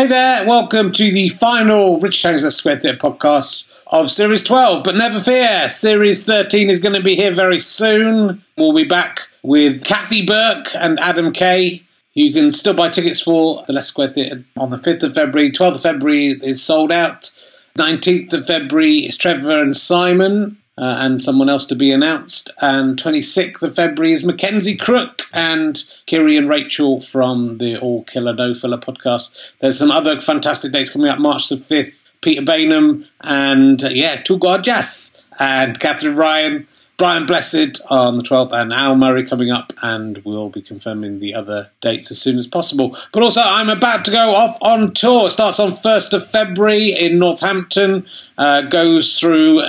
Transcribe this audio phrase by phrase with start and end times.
[0.00, 4.82] Hey there, welcome to the final Rich the Square Theatre podcast of Series 12.
[4.82, 8.42] But never fear, Series 13 is going to be here very soon.
[8.56, 11.82] We'll be back with Kathy Burke and Adam Kay.
[12.14, 15.50] You can still buy tickets for the Leicester Square Theatre on the 5th of February.
[15.50, 17.30] 12th of February is sold out.
[17.76, 20.56] 19th of February is Trevor and Simon.
[20.80, 22.50] Uh, and someone else to be announced.
[22.62, 28.32] And 26th of February is Mackenzie Crook and Kiri and Rachel from the All Killer
[28.32, 29.50] No Filler podcast.
[29.60, 31.18] There's some other fantastic dates coming up.
[31.18, 36.66] March the 5th, Peter Bainham and, uh, yeah, Two Gorgeous and Katherine Ryan.
[37.00, 41.32] Brian Blessed on the 12th, and Al Murray coming up, and we'll be confirming the
[41.32, 42.94] other dates as soon as possible.
[43.10, 45.28] But also, I'm about to go off on tour.
[45.28, 48.04] It starts on 1st of February in Northampton,
[48.36, 49.62] uh, goes through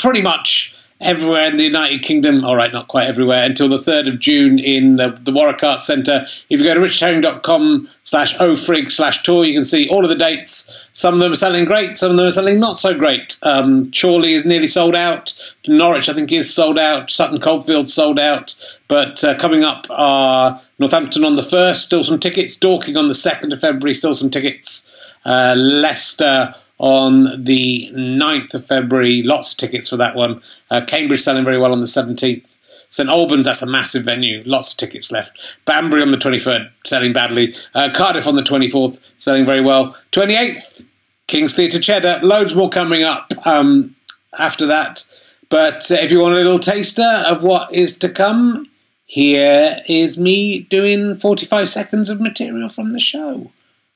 [0.00, 0.71] pretty much
[1.02, 2.44] everywhere in the United Kingdom.
[2.44, 5.86] All right, not quite everywhere until the 3rd of June in the, the Warwick Arts
[5.86, 6.24] Centre.
[6.48, 10.16] If you go to richherring.com slash ofrig slash tour, you can see all of the
[10.16, 10.88] dates.
[10.92, 13.38] Some of them are selling great, some of them are selling not so great.
[13.42, 15.54] Um, Chorley is nearly sold out.
[15.66, 17.10] Norwich, I think, is sold out.
[17.10, 18.54] Sutton Coldfield sold out.
[18.88, 22.56] But uh, coming up are Northampton on the 1st, still some tickets.
[22.56, 24.88] Dorking on the 2nd of February, still some tickets.
[25.24, 29.22] Uh, Leicester on the 9th of February.
[29.22, 30.42] Lots of tickets for that one.
[30.68, 32.56] Uh, Cambridge selling very well on the 17th.
[32.88, 34.42] St Albans, that's a massive venue.
[34.44, 35.54] Lots of tickets left.
[35.64, 37.54] Banbury on the 23rd, selling badly.
[37.74, 39.96] Uh, Cardiff on the 24th, selling very well.
[40.10, 40.84] 28th,
[41.28, 42.20] King's Theatre Cheddar.
[42.22, 43.94] Loads more coming up um,
[44.38, 45.04] after that.
[45.48, 48.68] But uh, if you want a little taster of what is to come,
[49.06, 53.52] here is me doing 45 seconds of material from the show.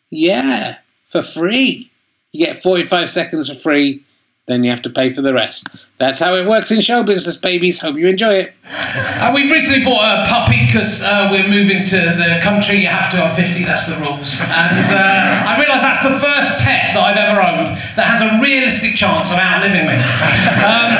[0.08, 1.90] Yeah, for free.
[2.36, 4.04] You get 45 seconds for free,
[4.44, 5.72] then you have to pay for the rest.
[5.96, 7.80] That's how it works in show business, babies.
[7.80, 8.52] Hope you enjoy it.
[8.68, 12.84] Uh, we've recently bought a puppy because uh, we're moving to the country.
[12.84, 14.36] You have to on 50, that's the rules.
[14.52, 18.36] And uh, I realise that's the first pet that I've ever owned that has a
[18.36, 19.96] realistic chance of outliving me.
[19.96, 20.92] Um,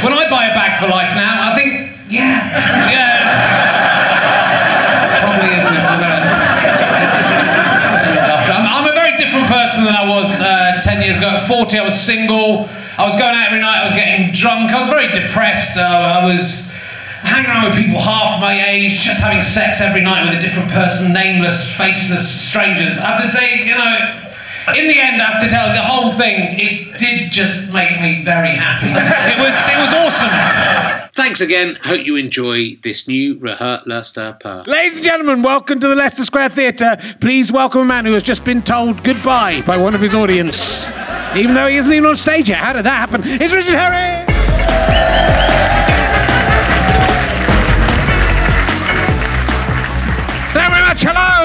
[0.00, 2.40] when I buy a bag for life now, I think, yeah,
[2.88, 3.20] yeah.
[5.20, 5.84] Probably isn't it?
[5.84, 6.40] I'm gonna
[9.30, 11.28] different person than I was uh, 10 years ago.
[11.34, 12.70] At 40, I was single.
[12.94, 13.82] I was going out every night.
[13.82, 14.70] I was getting drunk.
[14.70, 15.76] I was very depressed.
[15.76, 16.70] Uh, I was
[17.26, 20.70] hanging around with people half my age, just having sex every night with a different
[20.70, 22.96] person, nameless, faceless strangers.
[22.98, 24.20] I have to say, you know,
[24.78, 28.00] in the end, I have to tell you, the whole thing, it did just make
[28.00, 28.88] me very happy.
[28.88, 31.09] It was, it was awesome.
[31.20, 31.76] Thanks again.
[31.82, 34.62] Hope you enjoy this new Reheart Leicester Per.
[34.66, 36.96] Ladies and gentlemen, welcome to the Leicester Square Theatre.
[37.20, 40.88] Please welcome a man who has just been told goodbye by one of his audience,
[41.36, 42.56] even though he isn't even on stage yet.
[42.56, 43.20] How did that happen?
[43.22, 45.49] It's Richard Herring!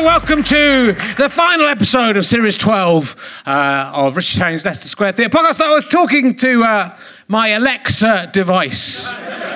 [0.04, 5.36] Welcome to the final episode of Series 12 uh, of Richard Herring's Leicester Square Theatre
[5.36, 5.62] podcast.
[5.62, 6.98] I was talking to uh,
[7.30, 9.10] my Alexa device.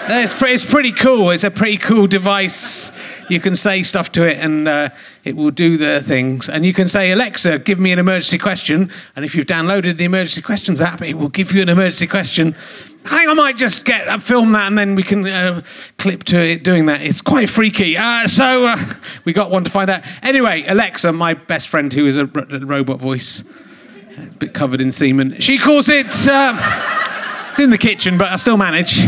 [0.08, 1.32] It's, pre- it's pretty cool.
[1.32, 2.92] It's a pretty cool device.
[3.30, 4.90] You can say stuff to it and uh,
[5.26, 6.50] it will do the things.
[6.50, 8.90] And you can say, Alexa, give me an emergency question.
[9.16, 12.56] And if you've downloaded the emergency questions app, it will give you an emergency question.
[13.06, 15.62] I I might just get uh, film that and then we can uh,
[15.98, 17.02] clip to it doing that.
[17.02, 17.98] It's quite freaky.
[17.98, 18.78] Uh, so uh,
[19.26, 20.04] we got one to find out.
[20.24, 23.44] Anyway, Alexa, my best friend who is a, r- robot voice,
[24.18, 26.28] a bit covered in semen, she calls it.
[26.28, 26.58] Um,
[27.50, 29.00] it's in the kitchen, but I still manage.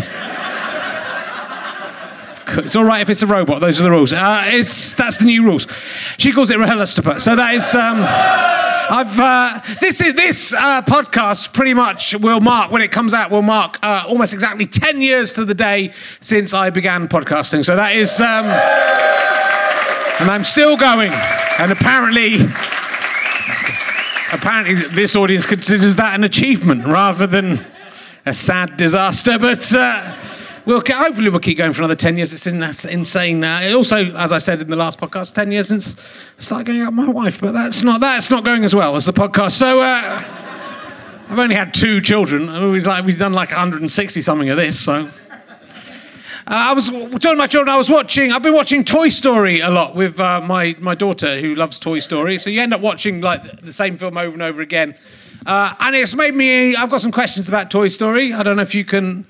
[2.47, 3.61] It's all right if it's a robot.
[3.61, 4.13] Those are the rules.
[4.13, 5.67] Uh, it's that's the new rules.
[6.17, 7.19] She calls it Rehelastapa.
[7.19, 7.75] So that is.
[7.75, 8.05] Um,
[8.93, 13.31] I've uh, this is this uh, podcast pretty much will mark when it comes out
[13.31, 17.63] will mark uh, almost exactly ten years to the day since I began podcasting.
[17.63, 18.45] So that is, um,
[20.19, 21.13] and I'm still going.
[21.57, 22.35] And apparently,
[24.33, 27.59] apparently this audience considers that an achievement rather than
[28.25, 29.39] a sad disaster.
[29.39, 29.71] But
[30.65, 32.33] we'll hopefully we'll keep going for another 10 years.
[32.33, 33.43] It's insane.
[33.43, 36.81] Uh, also, as I said in the last podcast, 10 years since I started going
[36.81, 39.53] out with my wife, but that's not that's not going as well as the podcast.
[39.53, 40.23] So uh,
[41.29, 42.71] I've only had two children.
[42.71, 44.79] We've, like, we've done like 160 something of this.
[44.79, 45.07] So.
[46.47, 48.31] Uh, I was telling my children I was watching.
[48.31, 51.99] I've been watching Toy Story a lot with uh, my my daughter who loves Toy
[51.99, 52.39] Story.
[52.39, 54.95] So you end up watching like the same film over and over again,
[55.45, 56.75] uh, and it's made me.
[56.75, 58.33] I've got some questions about Toy Story.
[58.33, 59.27] I don't know if you can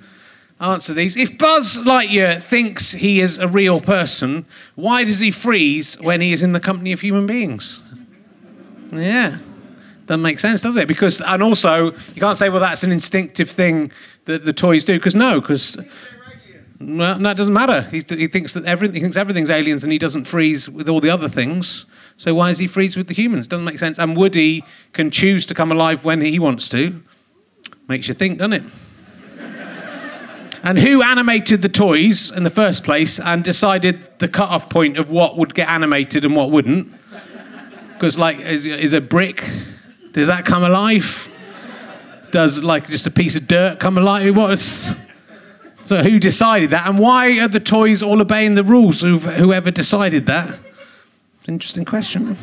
[0.62, 1.18] answer these.
[1.18, 6.32] If Buzz Lightyear thinks he is a real person, why does he freeze when he
[6.32, 7.82] is in the company of human beings?
[8.92, 9.40] Yeah.
[10.06, 10.88] Doesn't make sense, does it?
[10.88, 13.92] Because, and also, you can't say, well, that's an instinctive thing
[14.26, 15.78] that the toys do, because no, because.
[16.80, 17.84] Well, that doesn't matter.
[17.84, 21.00] He, he thinks that everything, he thinks everything's aliens, and he doesn't freeze with all
[21.00, 21.86] the other things.
[22.18, 23.48] So why is he freeze with the humans?
[23.48, 24.00] Doesn't make sense.
[24.00, 27.04] And Woody can choose to come alive when he wants to.
[27.88, 28.64] Makes you think, doesn't it?
[30.64, 35.10] And who animated the toys in the first place and decided the cut-off point of
[35.10, 36.94] what would get animated and what wouldn't?
[37.94, 39.44] Because like, is, is a brick?
[40.12, 41.32] Does that come alive?
[42.32, 44.36] Does like just a piece of dirt come alive?
[44.36, 44.94] What's
[45.84, 49.02] so who decided that, and why are the toys all obeying the rules?
[49.02, 50.58] Who've- Whoever decided that?
[51.48, 52.38] Interesting question.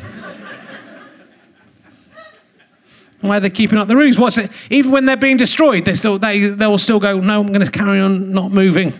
[3.21, 4.17] Why are they keeping up the rules?
[4.17, 4.49] What's it?
[4.69, 7.19] Even when they're being destroyed, they still they they'll still go.
[7.19, 8.93] No, I'm going to carry on not moving.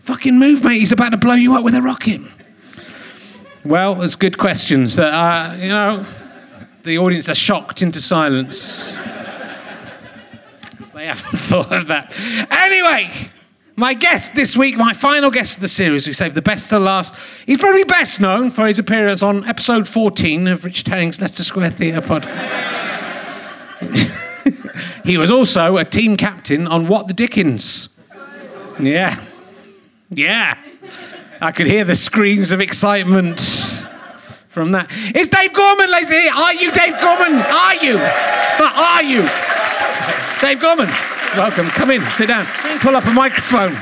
[0.00, 0.78] Fucking move, mate.
[0.78, 2.22] He's about to blow you up with a rocket.
[3.64, 4.98] Well, it's good questions.
[4.98, 6.06] Uh, you know,
[6.84, 8.86] the audience are shocked into silence.
[10.94, 12.18] they haven't thought of that.
[12.50, 13.12] Anyway,
[13.76, 16.78] my guest this week, my final guest of the series, we saved the best to
[16.78, 17.14] last.
[17.46, 21.70] He's probably best known for his appearance on episode 14 of Richard Herring's Leicester Square
[21.72, 22.77] Theatre podcast.
[25.04, 27.88] he was also a team captain on What the Dickens.
[28.80, 29.22] Yeah.
[30.10, 30.56] Yeah.
[31.40, 33.40] I could hear the screams of excitement
[34.48, 34.88] from that.
[34.90, 36.44] It's Dave Gorman, ladies and gentlemen.
[36.44, 37.34] Are you Dave Gorman?
[37.38, 37.96] Are you?
[38.58, 39.22] Are you?
[40.40, 40.88] Dave Gorman,
[41.36, 41.66] welcome.
[41.68, 42.46] Come in, sit down.
[42.80, 43.76] Pull up a microphone.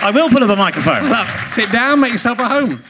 [0.00, 1.06] I will pull up a microphone.
[1.10, 1.26] Up.
[1.48, 2.82] Sit down, make yourself at home.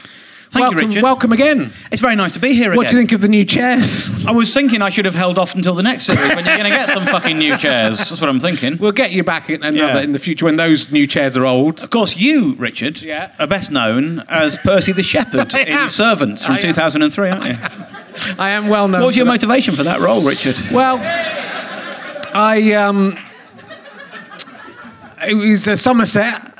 [0.55, 1.03] Thank you, welcome, Richard.
[1.03, 1.71] Welcome again.
[1.91, 2.77] It's very nice to be here again.
[2.77, 4.09] What do you think of the new chairs?
[4.25, 6.69] I was thinking I should have held off until the next series when you're going
[6.71, 7.97] to get some fucking new chairs.
[7.97, 8.77] That's what I'm thinking.
[8.77, 9.99] We'll get you back in, another, Yeah.
[9.99, 11.83] in the future when those new chairs are old.
[11.83, 13.33] Of course, you, Richard, Yeah.
[13.37, 15.89] are best known as Percy the Shepherd in am.
[15.89, 16.61] Servants from I am.
[16.63, 17.57] 2003, aren't you?
[18.39, 19.01] I am well known.
[19.01, 19.31] What was your that.
[19.33, 20.55] motivation for that role, Richard?
[20.71, 20.99] Well,
[22.33, 23.17] I um,
[25.27, 26.53] it was uh, Somerset.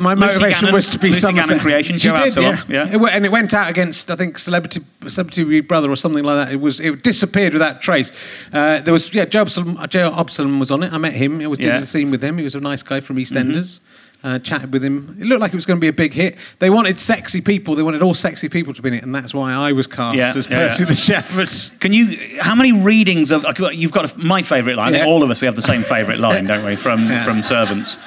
[0.00, 1.48] My Lucy motivation Gannon- was to be Lucy Somerset.
[1.48, 2.86] Gannon Creations, She Joe did, Absalom, yeah.
[2.86, 2.94] yeah.
[2.94, 6.52] It and it went out against I think Celebrity Celebrity Brother or something like that.
[6.52, 8.12] It was it disappeared without trace.
[8.52, 10.10] Uh, there was yeah, Joe Absalom, Joe
[10.58, 10.92] was on it.
[10.92, 11.40] I met him.
[11.40, 11.80] I was did Yeah.
[11.80, 12.38] the scene with him.
[12.38, 13.80] He was a nice guy from EastEnders.
[14.24, 15.16] Uh, chatted with him.
[15.20, 16.36] It looked like it was going to be a big hit.
[16.60, 17.74] They wanted sexy people.
[17.74, 20.16] They wanted all sexy people to be in it, and that's why I was cast
[20.16, 20.86] Yeah, as Percy yeah.
[20.86, 21.50] the Shepherd.
[21.80, 22.38] Can you?
[22.40, 23.44] How many readings of?
[23.72, 24.94] You've got a, my favourite line.
[24.94, 25.06] Yeah.
[25.06, 26.76] all of us we have the same favourite line, don't we?
[26.76, 27.98] From from Servants.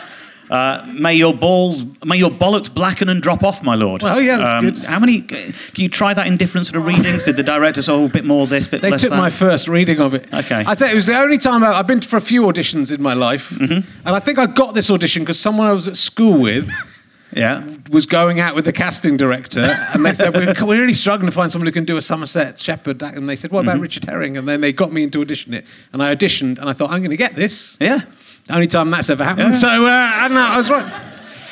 [0.50, 4.03] Uh, may your balls, may your bollocks blacken and drop off, my lord.
[4.03, 4.86] Oh Well, yeah, that's good.
[4.88, 5.21] How many?
[5.21, 7.25] Can you try that in different sort of readings?
[7.25, 8.81] Did the director say, "Oh, a bit more this, bit that?
[8.81, 9.18] They less took that"?
[9.18, 10.31] my first reading of it.
[10.31, 10.63] Okay.
[10.68, 13.01] I'd say it was the only time I, I've been for a few auditions in
[13.01, 13.74] my life, Mm-hmm.
[14.07, 16.69] and I think I got this audition because someone I was at school with
[17.33, 17.68] yeah.
[17.89, 19.62] was going out with the casting director,
[19.94, 22.59] and they said we're, we're really struggling to find someone who can do a Somerset
[22.59, 23.69] Shepherd, and they said, "What Mm-hmm.
[23.69, 26.69] about Richard Herring?" And then they got me into audition it, and I auditioned, and
[26.69, 27.77] I thought I'm going to get this.
[27.80, 28.01] Yeah.
[28.50, 29.53] Only time that's ever happened.
[29.53, 29.59] Yeah.
[29.59, 30.45] So uh, I don't know.
[30.47, 31.01] I was right.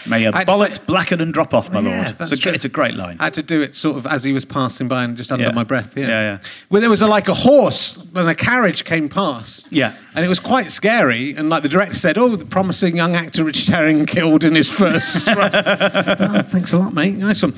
[0.06, 2.18] May your bollocks say- blacken and drop off, my Yeah, lord.
[2.18, 3.16] that's it's, a, it's a great line.
[3.22, 5.46] I had to do it sort of as he was passing by and just under
[5.46, 5.52] Yeah.
[5.54, 5.96] my breath.
[5.98, 6.40] Yeah, Yeah, yeah.
[6.70, 9.66] Well, there was a, like a horse and a carriage came past.
[9.70, 9.96] Yeah.
[10.14, 11.34] and it was quite scary.
[11.36, 14.70] And like the director said, "Oh, the promising young actor Richard Herring killed in his
[14.70, 17.16] first strike." oh, thanks a lot, mate.
[17.16, 17.54] Nice one.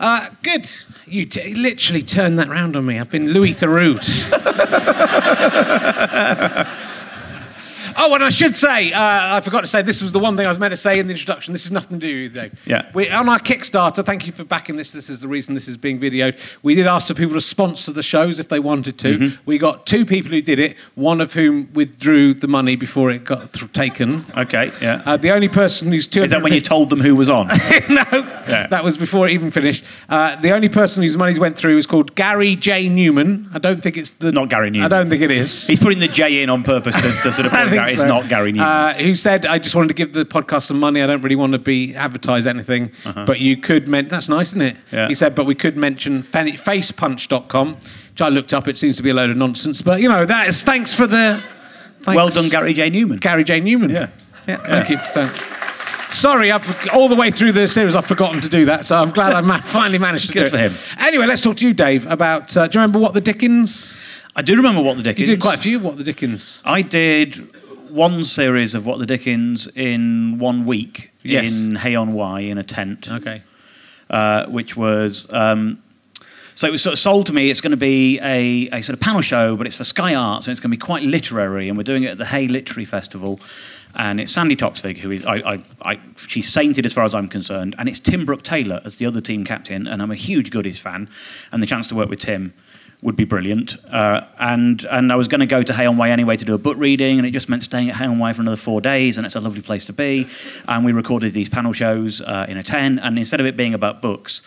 [0.00, 0.68] Uh, good.
[1.06, 2.98] You t- literally turned that round on me.
[2.98, 4.00] I've been Louis Theroux.
[7.96, 10.46] Oh, and I should say, uh, I forgot to say, this was the one thing
[10.46, 11.52] I was meant to say in the introduction.
[11.52, 12.50] This has nothing to do with you.
[12.66, 12.90] Yeah.
[12.94, 14.92] We, on our Kickstarter, thank you for backing this.
[14.92, 16.38] This is the reason this is being videoed.
[16.62, 19.18] We did ask for people to sponsor the shows if they wanted to.
[19.18, 19.36] Mm-hmm.
[19.46, 23.24] We got two people who did it, one of whom withdrew the money before it
[23.24, 24.24] got th- taken.
[24.36, 25.02] Okay, yeah.
[25.06, 27.46] Uh, the only person who's two Is that when you told them who was on?
[27.88, 28.04] no,
[28.48, 28.66] Yeah.
[28.68, 29.84] that was before it even finished.
[30.08, 32.88] Uh, the only person whose money went through is called Gary J.
[32.88, 33.48] Newman.
[33.54, 34.32] I don't think it's the.
[34.32, 34.84] Not Gary Numan.
[34.84, 35.66] I don't think it is.
[35.66, 37.90] He's putting the J in on purpose to, to sort of I point think out
[37.90, 38.06] it's so.
[38.06, 38.60] not Gary Numan.
[38.60, 41.02] Uh, who said, I just wanted to give the podcast some money.
[41.02, 42.90] I don't really want to be advertise anything.
[43.04, 44.76] But you could mention, that's nice, isn't it?
[44.76, 44.96] Uh-huh.
[44.96, 45.08] Yeah.
[45.08, 48.68] He said, but we could mention facepunch.com, which I looked up.
[48.68, 49.82] It seems to be a load of nonsense.
[49.82, 51.42] But, you know, that is thanks for the.
[52.00, 52.16] thanks.
[52.16, 52.90] well done, Gary J.
[52.90, 53.18] Newman.
[53.18, 53.60] Gary J.
[53.60, 53.90] Newman.
[53.90, 54.08] Yeah.
[54.46, 54.98] Yeah, thank you.
[54.98, 55.32] Thank-
[56.10, 58.84] Sorry, I've all the way through the series, I've forgotten to do that.
[58.84, 60.70] So I'm glad I ma- finally managed to Good do it.
[60.70, 60.98] for him.
[61.04, 62.56] Anyway, let's talk to you, Dave, about.
[62.56, 64.22] Uh, do you remember what the Dickens?
[64.36, 65.28] I do remember What the Dickens.
[65.28, 65.78] You did quite a few.
[65.80, 66.60] What the Dickens?
[66.64, 67.48] I did
[67.94, 71.52] one series of What the Dickens in one week Yes.
[71.52, 73.42] in Hay on Wye in a tent, Okay.
[74.10, 75.32] uh, which was.
[75.32, 75.78] Um,
[76.56, 77.50] so it was sort of sold to me.
[77.50, 80.46] It's going to be a, a sort of panel show, but it's for Sky Arts,
[80.46, 81.68] and it's going to be quite literary.
[81.68, 83.40] And we're doing it at the Hay Literary Festival,
[83.94, 87.28] and it's Sandi Toksvig who is I, I, I she's sainted as far as I'm
[87.28, 90.50] concerned, and it's Tim Brooke Taylor as the other team captain, and I'm a huge
[90.50, 91.08] Goodies fan,
[91.52, 92.52] and the chance to work with Tim
[93.04, 93.76] would be brilliant.
[93.90, 96.54] Uh, and and I was going to go to Hay on Wye anyway to do
[96.54, 98.80] a book reading, and it just meant staying at Hay on Wye for another four
[98.80, 100.26] days, and it's a lovely place to be.
[100.66, 103.74] And we recorded these panel shows uh, in a tent, and instead of it being
[103.74, 104.42] about books,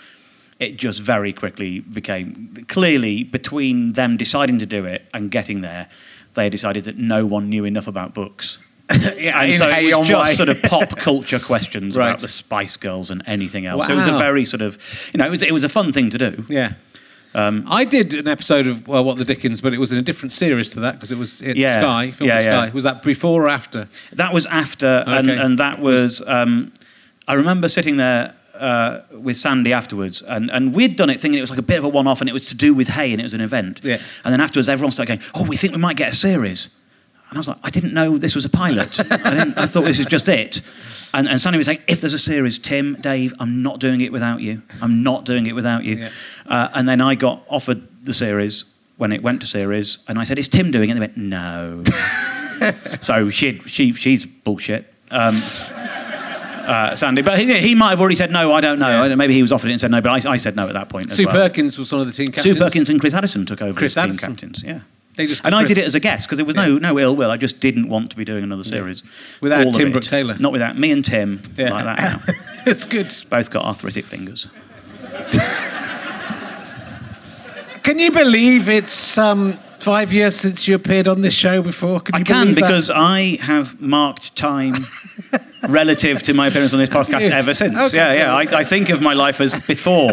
[0.59, 5.87] it just very quickly became clearly between them deciding to do it and getting there,
[6.33, 8.57] they decided that no one knew enough about books.
[9.17, 12.07] Yeah, And so it was just sort of pop culture questions Right.
[12.07, 13.85] about the Spice Girls and anything else.
[13.85, 14.77] So it was a very sort of,
[15.13, 16.45] you know, it was, it was a fun thing to do.
[16.47, 16.73] Yeah.
[17.35, 20.01] Um, I did an episode of well, What the Dickens, but it was in a
[20.01, 21.79] different series to that because it was at Yeah.
[21.81, 22.65] Sky, film Yeah, Sky.
[22.67, 22.71] yeah.
[22.73, 23.87] Was that before or after?
[24.13, 25.39] That was after, and, Okay.
[25.41, 26.21] and that was.
[26.25, 26.71] Um,
[27.27, 31.41] I remember sitting there uh, with Sandi afterwards, and, and we'd done it thinking it
[31.41, 33.11] was like a bit of a one off and it was to do with hay
[33.11, 33.81] and it was an event.
[33.83, 33.99] Yeah.
[34.23, 36.69] And then afterwards, everyone started going, Oh, we think we might get a series.
[37.29, 38.99] And I was like, I didn't know this was a pilot.
[39.11, 40.61] I, I thought this was just it.
[41.13, 44.11] And, and Sandi was like, If there's a series, Tim, Dave, I'm not doing it
[44.11, 44.61] without you.
[44.81, 45.95] I'm not doing it without you.
[45.95, 46.09] Yeah.
[46.45, 48.65] Uh, and then I got offered the series
[48.97, 50.97] when it went to series, and I said, Is Tim doing it?
[50.97, 51.83] And they went, No.
[53.01, 54.93] so she, she, she's bullshit.
[55.11, 55.39] Um,
[56.67, 58.51] uh, Sandi, but he, he might have already said no.
[58.51, 59.05] I don't know.
[59.05, 59.15] Yeah.
[59.15, 60.89] Maybe he was offered it and said no, but I, I said no at that
[60.89, 61.09] point.
[61.09, 61.35] as Sue well.
[61.35, 62.55] Perkins was one of the team captains.
[62.55, 64.63] Sue Perkins and Chris Addison took over Chris as team captains.
[64.63, 64.81] Yeah.
[65.17, 67.15] They just And I did it as a guest because there was no no ill
[67.15, 67.31] will.
[67.31, 69.03] I just didn't want to be doing another series
[69.41, 69.91] Without All Tim.
[69.91, 70.35] Brooke Taylor.
[70.39, 71.71] Not without me and Tim Yeah.
[71.71, 71.99] like that.
[71.99, 72.19] Now.
[72.71, 73.13] it's good.
[73.29, 74.47] Both got arthritic fingers.
[77.83, 82.01] Can you believe it's um, five years since you appeared on this show before?
[82.01, 82.61] Can I can believe that?
[82.61, 84.73] because I have marked time
[85.69, 87.77] relative to my appearance on this podcast ever since.
[87.77, 87.95] Okay.
[87.97, 88.35] Yeah, yeah.
[88.35, 90.11] I, I think of my life as before.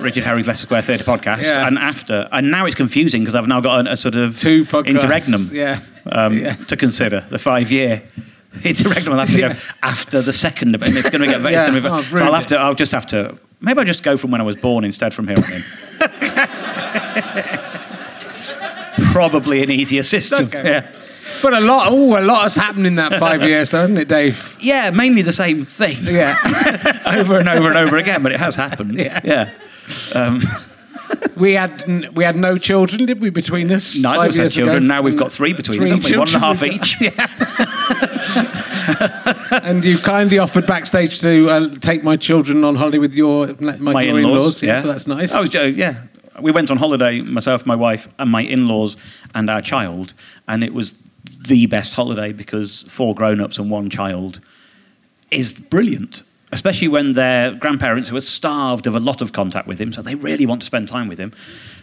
[0.00, 1.66] Richard Herring's Leicester Square Theatre podcast, Yeah.
[1.66, 4.64] and after, and now it's confusing because I've now got a, a sort of Two
[4.64, 4.86] podcasts.
[4.88, 5.80] interregnum Yeah.
[6.12, 6.54] um, Yeah.
[6.54, 8.02] to consider the five year
[8.64, 9.12] interregnum.
[9.14, 9.52] I'll have to Yeah.
[9.54, 10.74] go after the second.
[10.74, 11.40] And it's going to get.
[11.50, 11.70] Yeah.
[11.70, 12.58] Be, Oh, so I'll have to.
[12.58, 13.36] I'll just have to.
[13.60, 15.50] Maybe I'll just go from when I was born instead from here on in.
[18.26, 18.54] It's
[19.12, 20.46] Probably an easier system.
[20.46, 20.64] Okay.
[20.64, 20.92] Yeah.
[21.42, 24.56] But a lot, oh, a lot has happened in that five years, hasn't it, Dave?
[24.60, 26.36] yeah, mainly the same thing Yeah.
[27.06, 28.94] over and over and over again, but it has happened.
[28.96, 29.20] Yeah.
[29.22, 29.50] yeah.
[30.14, 30.40] Um,
[31.36, 33.96] we had we had no children, did we, between us?
[33.96, 34.78] neither of us had children.
[34.78, 34.86] ago?
[34.86, 36.18] Now we've got three between us, haven't we?
[36.18, 36.96] One and a half each.
[39.50, 43.76] And you kindly offered backstage to uh, take my children on holiday with your my,
[43.76, 44.62] my your in-laws.
[44.62, 45.32] Yeah, so that's nice.
[45.32, 46.02] I was, uh, yeah.
[46.40, 48.96] We went on holiday, myself, my wife, and my in-laws,
[49.34, 50.14] and our child,
[50.46, 50.94] and it was
[51.48, 54.40] the best holiday because four grown-ups and one child
[55.30, 56.22] is brilliant.
[56.50, 60.00] Especially when their grandparents who are starved of a lot of contact with him, so
[60.00, 61.32] they really want to spend time with him.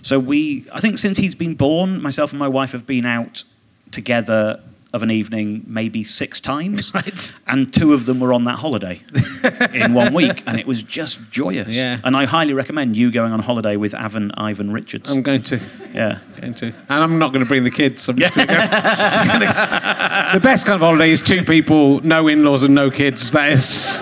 [0.01, 3.43] So we, I think, since he's been born, myself and my wife have been out
[3.91, 4.59] together
[4.91, 7.33] of an evening maybe six times, Right.
[7.47, 9.01] and two of them were on that holiday
[9.73, 11.67] in one week, and it was just joyous.
[11.69, 11.99] Yeah.
[12.03, 15.11] And I highly recommend you going on holiday with Avon Ivan Richards.
[15.11, 15.59] I'm going to.
[15.93, 16.19] yeah.
[16.39, 16.67] Going to.
[16.67, 18.07] And I'm not going to bring the kids.
[18.09, 18.59] I'm just going to go.
[18.61, 20.33] Just gonna go.
[20.33, 23.31] The best kind of holiday is two people, no in-laws and no kids.
[23.33, 24.01] That is.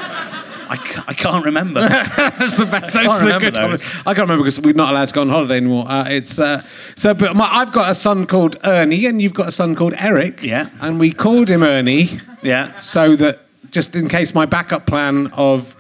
[0.74, 1.82] I, ca- I can't remember.
[1.88, 2.94] That's the best.
[2.94, 3.94] Those are the good holidays.
[4.06, 5.86] I can't remember because we're not allowed to go on holiday anymore.
[5.88, 6.64] Uh, it's uh,
[6.96, 7.14] so.
[7.14, 10.42] But my, I've got a son called Ernie, and you've got a son called Eric.
[10.42, 10.70] Yeah.
[10.82, 12.78] And we called him Ernie yeah.
[12.80, 15.76] so that just in case my backup plan of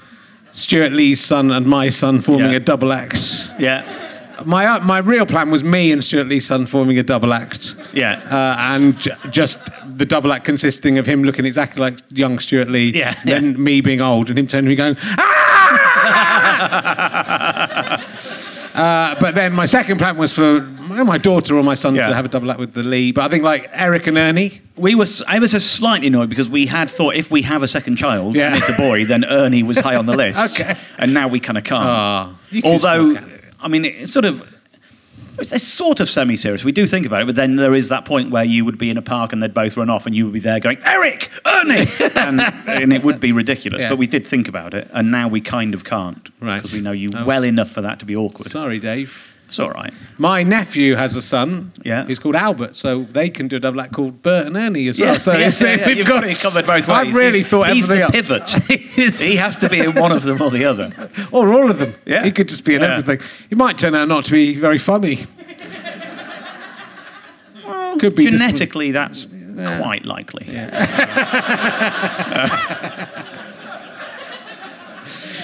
[0.52, 2.58] Stewart Lee's son and my son forming Yeah.
[2.58, 3.50] a double X.
[3.58, 3.84] Yeah.
[4.46, 7.76] My uh, my real plan was me and Stewart Lee's son forming a double act.
[7.94, 8.22] Yeah.
[8.30, 12.70] Uh, and j- just the double act consisting of him looking exactly like young Stuart
[12.70, 13.58] Lee, Yeah, then yeah.
[13.58, 16.70] me being old, and him turning to me going, ah!
[18.76, 22.08] uh, but then my second plan was for my daughter or my son Yeah.
[22.08, 23.12] to have a double act with the Lee.
[23.12, 26.50] But I think like Eric and Ernie, We were, I was just slightly annoyed because
[26.50, 28.48] we had thought if we have a second child Yeah.
[28.48, 30.40] and it's a boy, then Ernie was high on the list.
[30.60, 30.76] Okay.
[30.98, 31.80] And now we kind of can't.
[31.82, 33.16] Ah, Although.
[33.63, 34.50] I mean, it's sort of.
[35.39, 36.63] It's sort of semi-serious.
[36.63, 38.91] We do think about it, but then there is that point where you would be
[38.91, 41.32] in a park and they'd both run off, and you would be there going, "Eric,
[41.43, 43.82] Ernie," and, and it would be ridiculous.
[43.82, 43.89] Yeah.
[43.89, 46.58] But we did think about it, and now we kind of can't, Right.
[46.58, 48.46] Because we know you well enough for that to be awkward.
[48.46, 49.33] sorry, Dave.
[49.54, 49.94] It's all right.
[50.18, 51.74] My nephew has a son.
[51.84, 52.08] Yeah.
[52.08, 55.00] He's called Albert, so they can do a double act called Bert and Ernie as
[55.00, 55.12] well.
[55.14, 55.88] Yeah, So yeah, yeah, yeah.
[55.90, 56.90] we've You've got it covered both ways.
[56.90, 58.14] I've really He's- thought he's everything the up.
[58.14, 58.50] pivot.
[59.22, 60.90] he has to be in one of them or the other.
[61.32, 61.94] Or all of them.
[62.04, 62.24] Yeah.
[62.24, 62.96] He could just be in Yeah.
[62.98, 63.20] everything.
[63.48, 65.28] He might turn out not to be very funny.
[67.64, 69.28] well, could be Genetically, that's
[69.78, 70.48] quite likely.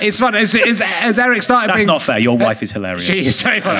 [0.01, 0.35] It's fun.
[0.35, 1.87] As, as, as Eric started That's being.
[1.87, 2.19] not fair.
[2.19, 3.03] Your wife is hilarious.
[3.05, 3.79] She is very funny.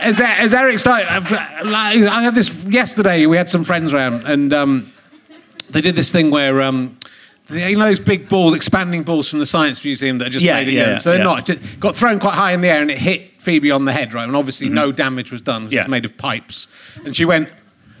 [0.00, 1.20] as, as Eric started, uh,
[1.64, 3.26] I had this yesterday.
[3.26, 4.92] We had some friends around, and um,
[5.70, 6.60] they did this thing where.
[6.62, 6.98] Um,
[7.50, 10.54] you know those big balls, expanding balls from the Science Museum that are just Yeah,
[10.54, 10.98] made of yeah.
[10.98, 11.24] So they're yeah.
[11.24, 11.44] not.
[11.44, 14.14] Just got thrown quite high in the air and it hit Phoebe on the head,
[14.14, 14.24] right?
[14.24, 15.64] And obviously no damage was done.
[15.64, 15.72] Mm-hmm.
[15.72, 15.80] Yeah.
[15.80, 16.68] It's made of pipes.
[17.04, 17.50] And she went,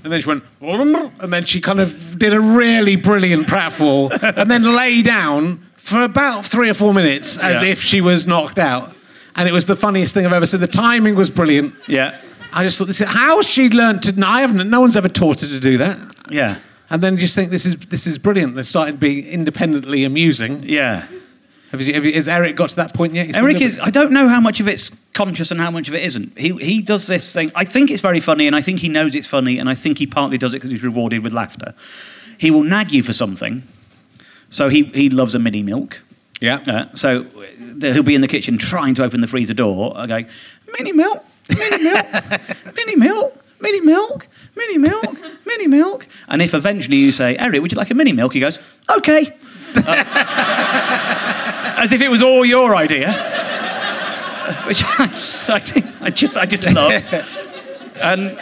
[0.04, 4.50] and then she went, and then she kind of did a really brilliant pratfall and
[4.50, 7.68] then lay down for about three or four minutes as Yeah.
[7.68, 8.94] if she was knocked out.
[9.34, 10.60] And it was the funniest thing I've ever seen.
[10.60, 11.74] The timing was brilliant.
[11.88, 12.16] Yeah.
[12.52, 14.12] I just thought, this is, how has she learned to?
[14.12, 14.68] No, I haven't.
[14.68, 15.98] No one's ever taught her to do that.
[16.30, 16.58] Yeah.
[16.90, 18.54] And then you just think this is this is brilliant.
[18.54, 20.62] They started being independently amusing.
[20.64, 21.06] Yeah.
[21.72, 23.26] Have you, have you, has Eric got to that point yet?
[23.26, 23.78] He's Eric is.
[23.78, 26.38] I don't know how much of it's conscious and how much of it isn't.
[26.38, 27.50] He he does this thing.
[27.54, 29.96] I think it's very funny, and I think he knows it's funny, and I think
[29.96, 31.74] he partly does it because he's rewarded with laughter.
[32.36, 33.62] He will nag you for something.
[34.50, 36.02] So he he loves a mini milk.
[36.42, 36.58] Yeah.
[36.66, 37.24] Uh, so
[37.80, 40.26] he'll be in the kitchen trying to open the freezer door, going,
[40.78, 42.06] mini milk, mini milk,
[42.76, 44.26] mini milk, mini milk,
[44.56, 46.06] mini milk, mini milk.
[46.28, 48.34] And if eventually you say, Eric, would you like a mini milk?
[48.34, 48.58] He goes,
[48.94, 49.34] okay.
[49.74, 51.38] Uh,
[51.82, 53.12] as if it was all your idea.
[54.66, 55.04] Which I,
[55.48, 56.92] I think I just I just love.
[58.02, 58.38] And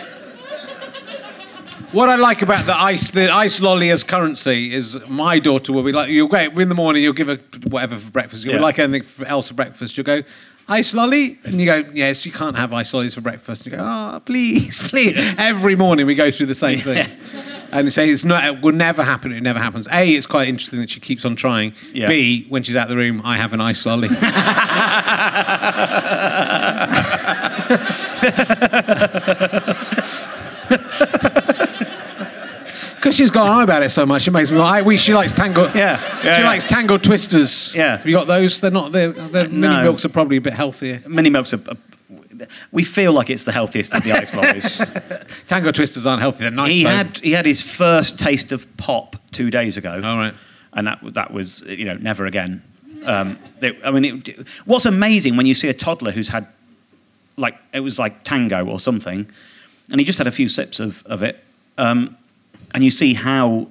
[1.92, 5.82] What I like about the ice, the ice lolly as currency is my daughter will
[5.82, 8.44] be like, you'll go in the morning, you'll give her whatever for breakfast.
[8.44, 8.60] You'll Yeah.
[8.60, 9.96] like anything for- else for breakfast.
[9.96, 10.22] You'll go,
[10.68, 11.38] ice lolly?
[11.44, 13.64] And you go, yes, you can't have ice lollies for breakfast.
[13.66, 15.14] And you go, oh, please, please.
[15.36, 17.08] Every morning we go through the same thing.
[17.72, 19.32] And you say it's not, it will never happen.
[19.32, 19.88] It never happens.
[19.88, 21.72] A, it's quite interesting that she keeps on trying.
[21.92, 22.08] Yeah.
[22.08, 24.08] B, when she's out the room, I have an ice lolly.
[33.00, 34.60] Because she's gone on about it so much, it makes me.
[34.60, 35.64] I, we, she likes tango.
[35.68, 36.46] Yeah, yeah, she yeah.
[36.46, 37.74] likes tango twisters.
[37.74, 37.96] Yeah.
[37.96, 38.60] Have you got those?
[38.60, 38.92] They're not.
[38.92, 39.82] They're, they're uh, mini No.
[39.84, 41.00] milks are probably a bit healthier.
[41.08, 41.60] mini milks are.
[41.66, 41.78] are-
[42.72, 44.80] We feel like it's the healthiest of the ice lollies.
[45.46, 46.44] Tango twisters aren't healthy.
[46.44, 46.70] They're nice.
[46.70, 46.90] he though.
[46.90, 50.00] had he had his first taste of pop two days ago.
[50.04, 50.34] All right.
[50.72, 52.62] and that that was you know never again.
[53.04, 56.46] Um, they, I mean, it, what's amazing when you see a toddler who's had
[57.36, 59.30] like it was like tango or something,
[59.90, 61.42] and he just had a few sips of of it,
[61.78, 62.16] um,
[62.74, 63.68] and you see how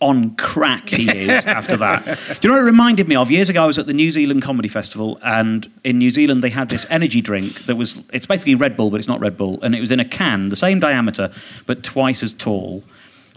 [0.00, 2.04] on crack he is after that.
[2.40, 3.30] Do you know what it reminded me of?
[3.30, 6.50] Years ago, I was at the New Zealand Comedy Festival, and in New Zealand they
[6.50, 9.58] had this energy drink that was it's basically Red Bull, but it's not Red Bull,
[9.62, 11.30] and it was in a can, the same diameter,
[11.66, 12.82] but twice as tall,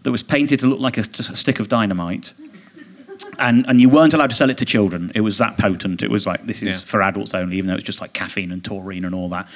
[0.04, 2.34] that was painted to look like a, a stick of dynamite
[3.40, 5.12] and and you weren't allowed to sell it to children.
[5.16, 6.02] It was that potent.
[6.04, 6.78] It was like this is Yeah.
[6.80, 9.48] for adults only, even though it's just like caffeine and taurine and all that.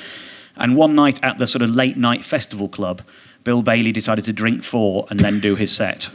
[0.55, 3.01] And one night at the sort of late night festival club,
[3.43, 6.09] Bill Bailey decided to drink four and then do his set.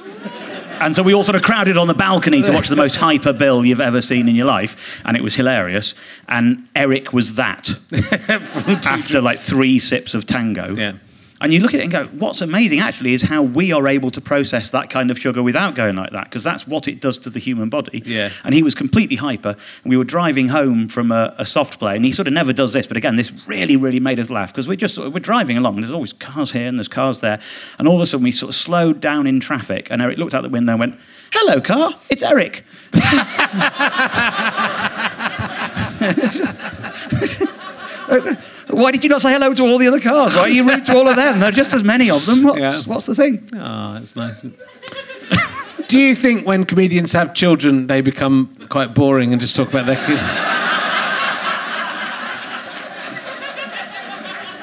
[0.81, 3.33] And so we all sort of crowded on the balcony to watch the most hyper
[3.33, 5.95] Bill you've ever seen in your life, and it was hilarious.
[6.29, 7.71] And Eric was that
[8.87, 10.75] after like three sips of tango.
[10.75, 10.93] Yeah.
[11.40, 14.11] And you look at it and go, what's amazing actually is how we are able
[14.11, 17.18] to process that kind of sugar without going like that, because that's what it does
[17.18, 18.03] to the human body.
[18.07, 18.31] Yeah.
[18.42, 19.51] And he was completely hyper.
[19.51, 22.55] And we were driving home from a, a soft play, and he sort of never
[22.55, 25.59] does this, but again, this really, really made us laugh because we're just we're driving
[25.59, 25.75] along.
[25.75, 27.38] And there's always cars here and there's cars there,
[27.79, 30.33] and all of a sudden we sort of slowed down in traffic, and Eric looked
[30.33, 30.99] out the window and went,
[31.33, 32.64] "Hello, car, it's Eric."
[38.77, 40.35] Why did you not say hello to all the other cars?
[40.35, 41.41] Why are you rude to all of them?
[41.41, 42.43] There are just as many of them.
[42.43, 42.93] What's, Yeah.
[42.93, 43.49] what's the thing?
[43.55, 44.43] Oh, that's nice.
[45.89, 49.87] Do you think when comedians have children, they become quite boring and just talk about
[49.87, 50.21] their kids?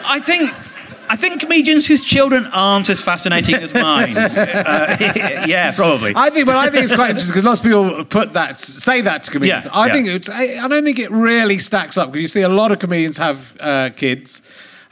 [0.05, 0.51] I think.
[1.13, 4.17] I think comedians whose children aren't as fascinating as mine.
[4.63, 4.97] Uh,
[5.47, 6.13] yeah, probably.
[6.15, 9.01] I think, but I think it's quite interesting because lots of people put that, say
[9.01, 9.65] that to comedians.
[9.65, 9.93] Yeah, I yeah.
[9.93, 12.71] think it's, I, I don't think it really stacks up because you see a lot
[12.71, 14.41] of comedians have uh, kids.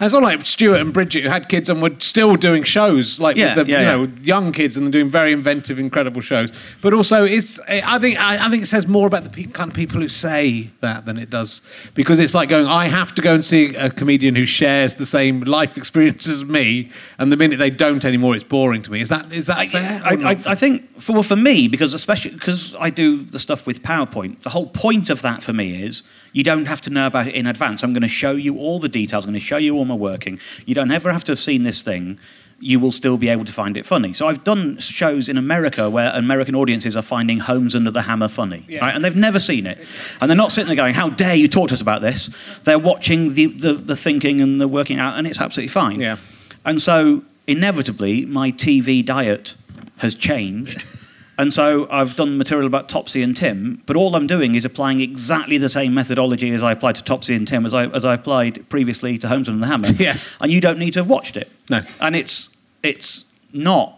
[0.01, 3.37] It's not like Stewart and Bridget who had kids and were still doing shows like
[3.37, 3.95] Yeah, with the, yeah, you yeah.
[4.07, 6.51] know young kids and they're doing very inventive, incredible shows.
[6.81, 9.69] But also, it's I think I, I think it says more about the pe- kind
[9.69, 11.61] of people who say that than it does
[11.93, 15.05] because it's like going I have to go and see a comedian who shares the
[15.05, 19.01] same life experience as me, and the minute they don't anymore, it's boring to me.
[19.01, 20.01] Is that is that I, fair?
[20.03, 20.31] I, I.
[20.47, 24.41] I think for well, for me because especially because I do the stuff with PowerPoint.
[24.41, 27.35] The whole point of that for me is you don't have to know about it
[27.35, 27.83] in advance.
[27.83, 29.25] I'm going to show you all the details.
[29.25, 30.39] I'm going to show you all my working.
[30.65, 32.17] You don't ever have to have seen this thing.
[32.63, 34.13] You will still be able to find it funny.
[34.13, 38.27] So I've done shows in America where American audiences are finding Homes Under the Hammer
[38.27, 38.81] funny, Yeah.
[38.85, 38.93] right?
[38.95, 39.79] And they've never seen it,
[40.19, 42.29] and they're not sitting there going, "How dare you talk to us about this?"
[42.65, 45.99] They're watching the the, the thinking and the working out, and it's absolutely fine.
[45.99, 46.17] Yeah.
[46.63, 49.55] And so, inevitably, my TV diet
[49.97, 50.83] has changed.
[51.41, 54.99] And so I've done material about Topsy and Tim, but all I'm doing is applying
[54.99, 58.13] exactly the same methodology as I applied to Topsy and Tim as I, as I
[58.13, 59.87] applied previously to Homes Under the Hammer.
[59.97, 60.35] Yes.
[60.39, 61.49] And you don't need to have watched it.
[61.67, 61.81] No.
[61.99, 62.51] And it's,
[62.83, 63.97] it's not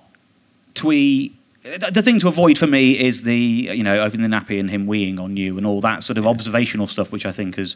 [0.73, 1.35] twee.
[1.63, 4.87] The thing to avoid for me is the, you know, opening the nappy and him
[4.87, 7.75] weeing on you and all that sort of observational stuff, which I think is,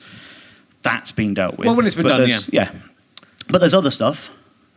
[0.81, 1.65] that's been dealt with.
[1.67, 2.71] Well, when it's been But done, there's- yeah.
[3.49, 4.29] But there's other stuff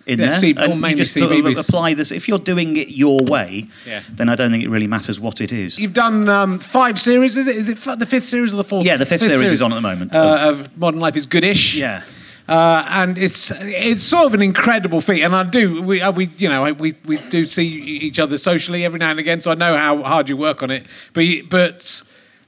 [0.07, 0.39] in Yeah, there.
[0.39, 2.11] C- and mainly you just sort of apply this.
[2.11, 4.01] If you're doing it your way, Yeah.
[4.11, 5.79] then I don't think it really matters what it is.
[5.79, 7.57] You've done um, five series, is it?
[7.57, 8.85] Is it f- the fifth series or the fourth?
[8.87, 10.15] Yeah, the fifth series is on at the moment.
[10.15, 11.77] Uh, of Modern Life is Goodish.
[11.77, 12.03] Yeah.
[12.49, 16.31] Uh, and it's it's sort of an incredible feat, and I do we uh, we
[16.37, 19.55] you know we we do see each other socially every now and again, so I
[19.55, 20.85] know how hard you work on it.
[21.13, 22.03] But but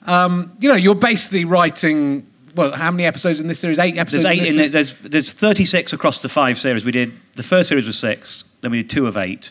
[0.07, 2.27] um, you know you're basically writing.
[2.57, 3.79] Well, how many episodes in this series?
[3.79, 4.25] Eight episodes.
[4.25, 4.73] There's eight in in it.
[4.73, 6.85] There's there's 36 across the five series.
[6.85, 9.51] We did the first series was six, then we did two of eight,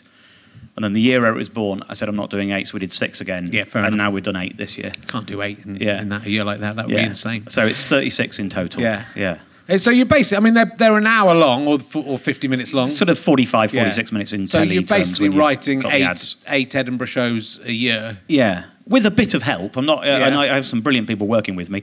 [0.76, 2.80] and then the year it was born, I said I'm not doing eight, so we
[2.80, 3.50] did six again.
[3.52, 4.06] Yeah, fair And enough.
[4.06, 4.92] now we've done eight this year.
[5.08, 6.00] Can't do eight in, Yeah.
[6.00, 6.76] in that a year like that.
[6.76, 7.48] That would be insane.
[7.48, 8.82] So it's 36 in total.
[8.82, 9.04] Yeah.
[9.14, 9.38] yeah.
[9.78, 12.72] So you're basically, I mean, they're, they're an hour long or, f- or 50 minutes
[12.74, 12.86] long.
[12.88, 13.82] Sort of 45, Yeah.
[13.82, 16.36] 46 minutes in So telly you're terms basically when you've writing got the eight, ads.
[16.48, 18.18] eight Edinburgh shows a year.
[18.28, 19.76] Yeah, with a bit of help.
[19.76, 20.00] I'm not.
[20.04, 20.26] Uh, Yeah.
[20.26, 21.82] and I I have some brilliant people working with me,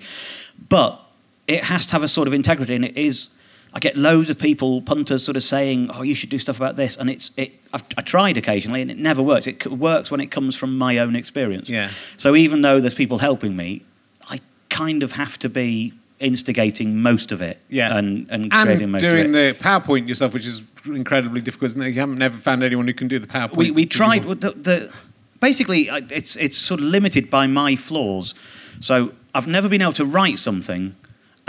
[0.68, 1.00] but
[1.48, 3.30] it has to have a sort of integrity, and it is.
[3.74, 6.76] I get loads of people, punters, sort of saying, "Oh, you should do stuff about
[6.76, 7.54] this," and it's it.
[7.74, 9.46] I've I tried occasionally, and it never works.
[9.48, 11.70] It c- works when it comes from my own experience.
[11.70, 11.90] Yeah.
[12.18, 13.84] So even though there's people helping me,
[14.30, 17.60] I kind of have to be instigating most of it.
[17.70, 17.96] Yeah.
[17.96, 19.58] And and creating And most doing of it.
[19.58, 21.90] the PowerPoint yourself, which is incredibly difficult, isn't it?
[21.94, 23.56] You haven't never found anyone who can do the PowerPoint.
[23.58, 24.94] we, we tried the, the
[25.40, 28.34] basically it's it's sort of limited by my flaws
[28.82, 30.94] so i've never been able to write something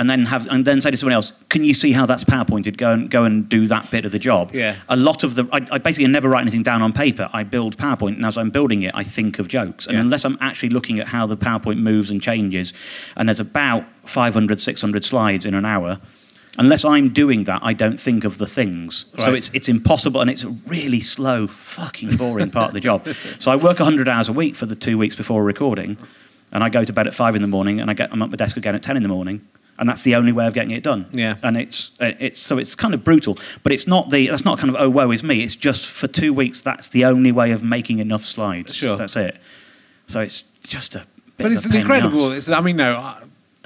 [0.01, 2.77] and then have and then say to someone else can you see how that's powerpointed
[2.77, 4.75] go and go and do that bit of the job Yeah.
[4.89, 7.77] a lot of the i, I basically never write anything down on paper i build
[7.77, 10.01] powerpoint and as i'm building it i think of jokes and Yeah.
[10.05, 12.73] unless i'm actually looking at how the powerpoint moves and changes
[13.17, 15.99] and there's about 500 600 slides in an hour
[16.59, 19.07] Unless I'm doing that, I don't think of the things.
[19.17, 19.25] Right.
[19.25, 23.07] So it's it's impossible, and it's a really slow, fucking boring part of the job.
[23.39, 25.97] So I work 100 hours a week for the two weeks before recording,
[26.53, 28.31] and I go to bed at five in the morning, and I get I'm at
[28.31, 29.41] my desk again at 10 in the morning,
[29.81, 31.07] and that's the only way of getting it done.
[31.11, 31.37] Yeah.
[31.43, 34.59] And it's uh, it's so it's kind of brutal, but it's not the that's not
[34.59, 35.43] kind of oh woe is me.
[35.43, 38.75] It's just for two weeks that's the only way of making enough slides.
[38.75, 38.97] Sure.
[38.97, 39.39] That's it.
[40.07, 40.99] So it's just a.
[40.99, 42.33] Bit But of it's a an pain in the incredible.
[42.33, 43.17] It's, I mean, no,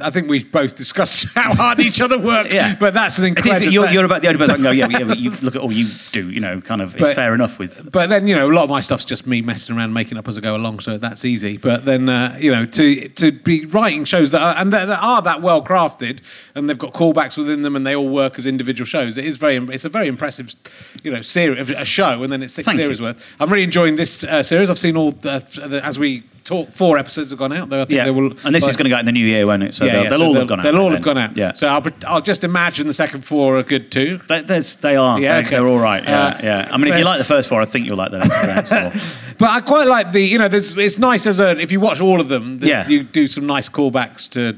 [0.01, 2.53] I, think we both discussed how hard each other worked.
[2.53, 2.75] Yeah.
[2.75, 3.73] But that's an is- incredible.
[3.73, 5.73] you're, you're about the only person can go, yeah, yeah, but you look at all
[5.73, 7.91] you do, you know, kind of, it's fair enough with.
[7.91, 10.29] But then you know, a lot of my stuff's just me messing around, making up
[10.29, 11.57] as I go along, so that's easy.
[11.57, 15.03] But then uh, you know, to to be writing shows that are, and that, that
[15.03, 16.21] are that well crafted,
[16.55, 19.17] and they've got callbacks within them, and they all work as individual shows.
[19.17, 20.55] It is very, it's a very impressive,
[21.03, 23.07] you know, series, a show, and then it's six Thank series you.
[23.07, 23.35] worth.
[23.41, 24.71] I'm really enjoying this uh, series.
[24.71, 26.71] I've seen all the, the, as we talk.
[26.71, 27.69] Four episodes have gone out.
[27.71, 28.33] Though I think Yeah, they will.
[28.45, 29.75] and this is going to go out in the new year, won't it?
[29.75, 30.63] So yeah, they'll, yeah, they'll so all they'll, have gone out.
[30.63, 31.37] They'll all have gone out.
[31.37, 31.53] Yeah.
[31.55, 34.19] So I'll, I'll just imagine the second four are good too.
[34.29, 35.19] They, there's- they are.
[35.19, 35.51] Yeah, They- okay.
[35.57, 36.03] They're all right.
[36.05, 36.69] Yeah, Uh, yeah.
[36.71, 38.55] I mean, if you like the first four, I think you'll like the next, the
[38.55, 39.11] next four.
[39.39, 42.01] But I quite like the, you know, there's, it's nice as a, if you watch
[42.01, 42.87] all of them, that Yeah.
[42.89, 44.57] you do some nice callbacks to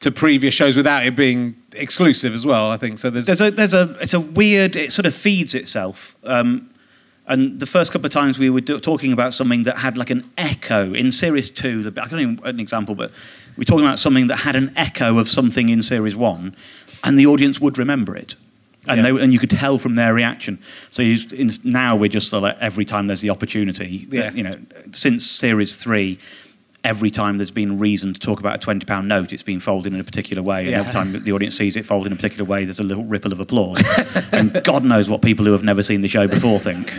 [0.00, 2.70] to previous shows without it being exclusive as well.
[2.72, 3.08] I think so.
[3.08, 4.74] There's, There's a, there's a, it's a weird.
[4.74, 6.16] It sort of feeds itself.
[6.24, 6.68] Um,
[7.32, 10.10] and the first couple of times we were do, talking about something that had like
[10.10, 11.82] an echo in series two.
[11.82, 13.10] The, I can't even an example, but
[13.56, 16.54] we're talking about something that had an echo of something in series one,
[17.04, 18.34] and the audience would remember it.
[18.88, 19.12] And, Yeah.
[19.12, 20.58] they, and you could tell from their reaction.
[20.90, 24.06] So you, in, now we're just like every time there's the opportunity.
[24.10, 24.30] that, Yeah.
[24.32, 24.58] you know,
[24.92, 26.18] since series three,
[26.82, 29.94] every time there's been reason to talk about a twenty pound note, it's been folded
[29.94, 30.80] in a particular way, and Yeah.
[30.80, 33.32] every time the audience sees it folded in a particular way, there's a little ripple
[33.32, 33.80] of applause.
[34.32, 36.92] and God knows what people who have never seen the show before think.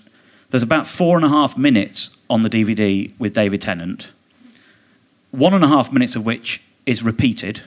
[0.51, 4.12] there's about four and a half minutes on the DVD with David Tennant,
[5.37, 7.61] one and a half minutes of which is repeated.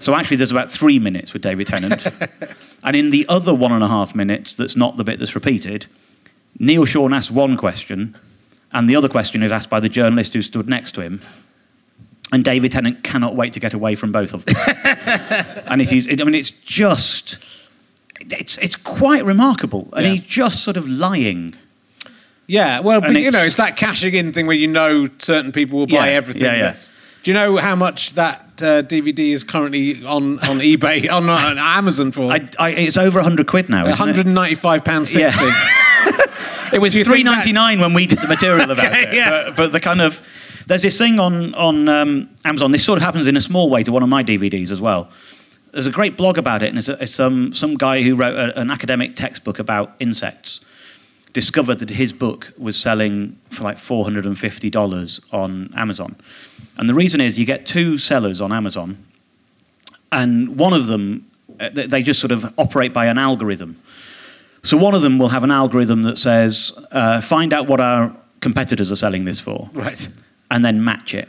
[0.00, 2.06] So actually, there's about three minutes with David Tennant.
[2.84, 5.86] and in the other one and a half minutes, that's not the bit that's repeated,
[6.58, 8.14] Neil Sean asks one question,
[8.72, 11.22] and the other question is asked by the journalist who stood next to him.
[12.32, 14.54] And David Tennant cannot wait to get away from both of them.
[15.66, 17.38] and it is, it, I mean, it's just,
[18.20, 19.88] it's, it's quite remarkable.
[19.94, 20.10] And Yeah.
[20.12, 21.54] he's just sort of lying
[22.46, 25.78] Yeah, well, but, you know, it's- that cashing in thing where you know certain people
[25.78, 26.42] will buy Yeah, everything.
[26.42, 26.74] yeah, yeah.
[27.22, 31.58] Do you know how much that uh, DVD is currently on, on eBay, on, on
[31.58, 32.30] Amazon for?
[32.30, 33.86] I, I, it's over 100 quid now.
[33.86, 34.16] isn't it?
[34.26, 35.18] £195.60.
[35.18, 35.30] Yeah.
[36.72, 39.14] It was three think that- ninety nine when we did the material about Okay, it.
[39.14, 39.30] yeah.
[39.46, 40.20] But, but the kind of
[40.66, 42.72] there's this thing on on um, Amazon.
[42.72, 45.08] This sort of happens in a small way to one of my DVDs as well.
[45.70, 48.34] There's a great blog about it, and it's, a, it's um, some guy who wrote
[48.34, 50.62] a, an academic textbook about insects.
[51.34, 56.14] Discovered that his book was selling for like four hundred and fifty dollars on Amazon,
[56.78, 58.96] and the reason is you get two sellers on Amazon,
[60.12, 61.26] and one of them
[61.60, 63.76] uh, they they just sort of operate by an algorithm.
[64.62, 68.16] So one of them will have an algorithm that says, uh, find out what our
[68.40, 70.08] competitors are selling this for, Right.
[70.50, 71.28] and then match it.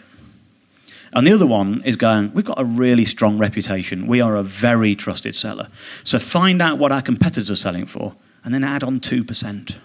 [1.12, 4.08] And the other one is going, we've got a really strong reputation.
[4.08, 5.68] We are a very trusted seller.
[6.04, 8.16] So find out what our competitors are selling for,
[8.46, 9.76] and then add on 2%.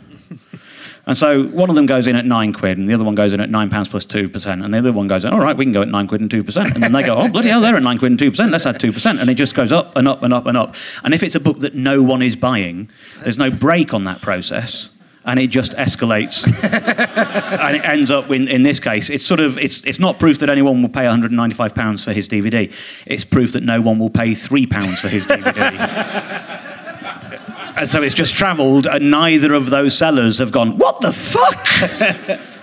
[1.11, 3.33] And so one of them goes in at nine quid, and the other one goes
[3.33, 5.83] in at nine pounds 2%, and the other one goes, all right, we can go
[5.83, 6.73] at nine quid and 2%.
[6.73, 8.77] And then they go, oh, bloody hell, they're at nine quid and 2%, let's add
[8.77, 9.21] 2%.
[9.21, 10.77] And it just goes up and up and up and up.
[11.03, 12.93] And if it's a book that no one is buying,
[13.25, 14.89] there's no break on that process.
[15.25, 16.47] And it just escalates
[17.61, 20.39] and it ends up in, in this case it's sort of it's, it's not proof
[20.39, 22.73] that anyone will pay 195 pounds for his dvd
[23.07, 26.47] it's proof that no one will pay three pounds for his dvd
[27.81, 31.65] Uh, so it's just traveled and neither of those sellers have gone what the fuck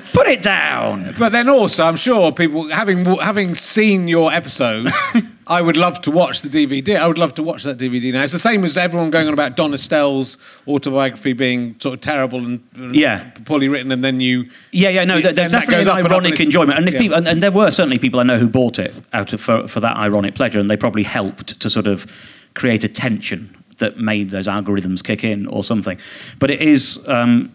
[0.14, 4.90] put it down But then also, I'm sure people having having seen your episode,
[5.48, 6.98] I would love to watch the DVD.
[6.98, 8.22] I would love to watch that DVD now.
[8.24, 12.40] It's the same as everyone going on about Don Estelle's autobiography being sort of terrible
[12.40, 13.24] and, and Yeah.
[13.46, 16.08] poorly written, and then you Yeah, yeah, no, you- there's definitely goes an up and
[16.08, 17.00] ironic enjoyment, and if yeah.
[17.02, 19.68] people, and, and there were certainly people I know who bought it out of for,
[19.68, 22.06] for that ironic pleasure, and they probably helped to sort of
[22.54, 25.98] create a tension that made those algorithms kick in or something.
[26.40, 27.52] But it is um,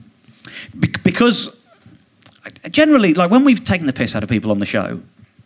[1.05, 1.57] because
[2.71, 5.01] generally, like when we've taken the piss out of people on the show,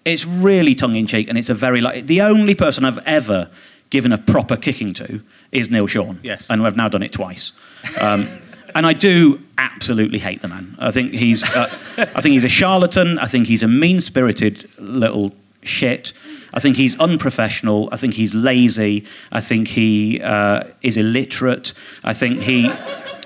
[0.05, 3.51] it's really tongue in cheek, and it's a very like the only person I've ever
[3.91, 5.21] given a proper kicking to
[5.53, 6.21] is Neil Sean.
[6.23, 6.51] Yes.
[6.51, 7.53] and I've now done it twice.
[8.01, 8.29] Um,
[8.75, 10.77] and I do absolutely hate the man.
[10.79, 13.19] I think he's, uh, I think he's a charlatan.
[13.19, 16.13] I think he's a mean-spirited little shit.
[16.55, 17.89] I think he's unprofessional.
[17.93, 19.05] I think he's lazy.
[19.33, 21.73] I think he uh, is illiterate.
[22.05, 22.71] I think he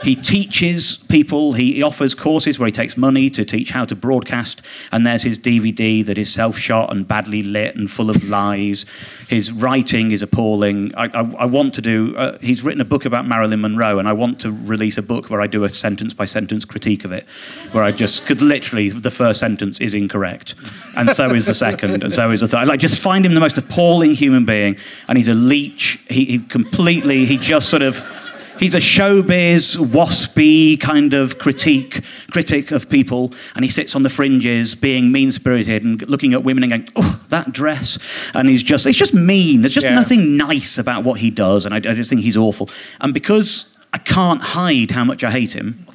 [0.02, 1.52] he teaches people.
[1.52, 4.62] He, offers courses where he takes money to teach how to broadcast.
[4.92, 8.86] And there's his DVD that is self-shot and badly lit and full of lies.
[9.28, 10.94] His writing is appalling.
[10.94, 12.16] I, I, I want to do.
[12.16, 15.30] Uh, he's written a book about Marilyn Monroe, and I want to release a book
[15.30, 17.24] where I do a sentence-by-sentence critique of it,
[17.72, 20.54] where I just could literally the first sentence is incorrect,
[20.96, 22.68] and so is the second, and so is the third.
[22.68, 24.76] Like just find him the most appalling human being,
[25.08, 26.00] and he's a leech.
[26.08, 27.24] He, he completely.
[27.24, 28.02] He just sort of.
[28.60, 34.10] He's a showbiz, waspy kind of critique, critic of people, and he sits on the
[34.10, 37.98] fringes, being mean-spirited and looking at women and going, "Oh, that dress,"
[38.34, 39.62] and he's just—it's just mean.
[39.62, 39.94] There's just Yeah.
[39.94, 42.68] nothing nice about what he does, and I, I just think he's awful.
[43.00, 45.86] And because I can't hide how much I hate him,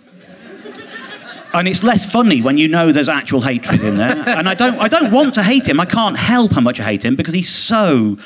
[1.53, 4.17] and it's less funny when you know there's actual hatred in there.
[4.27, 5.79] And I don't, I don't want to hate him.
[5.79, 8.17] I can't help how much I hate him because he's so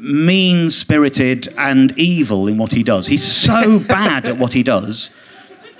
[0.00, 3.06] mean spirited and evil in what he does.
[3.06, 5.10] He's so bad at what he does,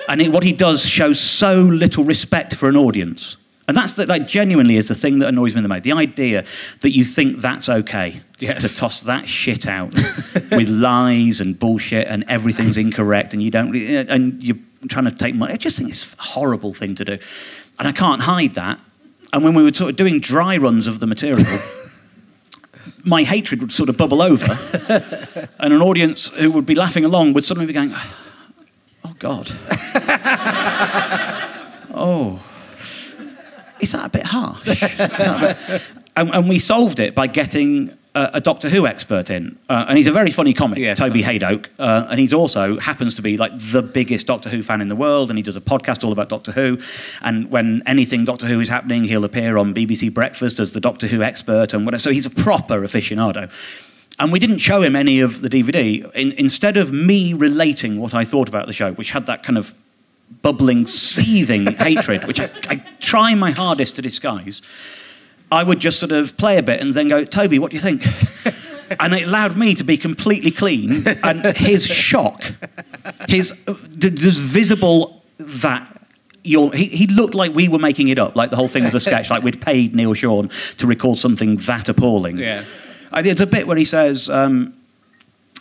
[0.09, 3.37] and it, what he does shows so little respect for an audience.
[3.69, 5.85] And that's the, like genuinely is the thing that annoys me the most.
[5.85, 6.45] The idea
[6.81, 8.69] that you think that's okay Yes.
[8.69, 9.95] to toss that shit out
[10.51, 14.57] with lies and bullshit and everything's incorrect and you don't eh, and you're
[14.89, 15.53] trying to take money.
[15.53, 17.19] I just think it's a horrible thing to do,
[17.79, 18.81] and I can't hide that.
[19.33, 21.47] And when we were sort of doing dry runs of the material,
[23.05, 24.47] my hatred would sort of bubble over,
[25.59, 27.93] and an audience who would be laughing along would suddenly be going,
[29.05, 29.51] "Oh God,
[31.95, 32.41] oh,
[33.81, 35.83] is that a bit harsh?" A bit-"
[36.17, 39.97] And, and we solved it by getting a, a Doctor Who expert in, uh, and
[39.97, 43.37] he's a very funny comic, Yes, Toby Hadoke, uh, and he's also happens to be
[43.37, 46.13] like the biggest Doctor Who fan in the world, and he does a podcast all
[46.13, 46.79] about Doctor Who.
[47.23, 51.07] And when anything Doctor Who is happening, he'll appear on BBC Breakfast as the Doctor
[51.07, 52.01] Who expert and whatever.
[52.01, 53.51] So he's a proper aficionado.
[54.19, 56.13] And we didn't show him any of the DVD.
[56.15, 59.57] In, instead of me relating what I thought about the show, which had that kind
[59.57, 59.73] of
[60.43, 64.63] bubbling, seething hatred, which I, I try my hardest to disguise,
[65.53, 67.83] I would just sort of play a bit and then go, Toby, what do you
[67.83, 68.05] think?
[69.01, 71.07] and it allowed me to be completely clean.
[71.23, 72.53] And his shock,
[73.29, 75.87] his there's visible that
[76.43, 78.95] you're, he, he looked like we were making it up, like the whole thing was
[78.95, 82.39] a sketch, like we'd paid Neil Sean to record something that appalling.
[82.39, 82.65] Yeah.
[83.23, 84.75] There's a bit where he says, um,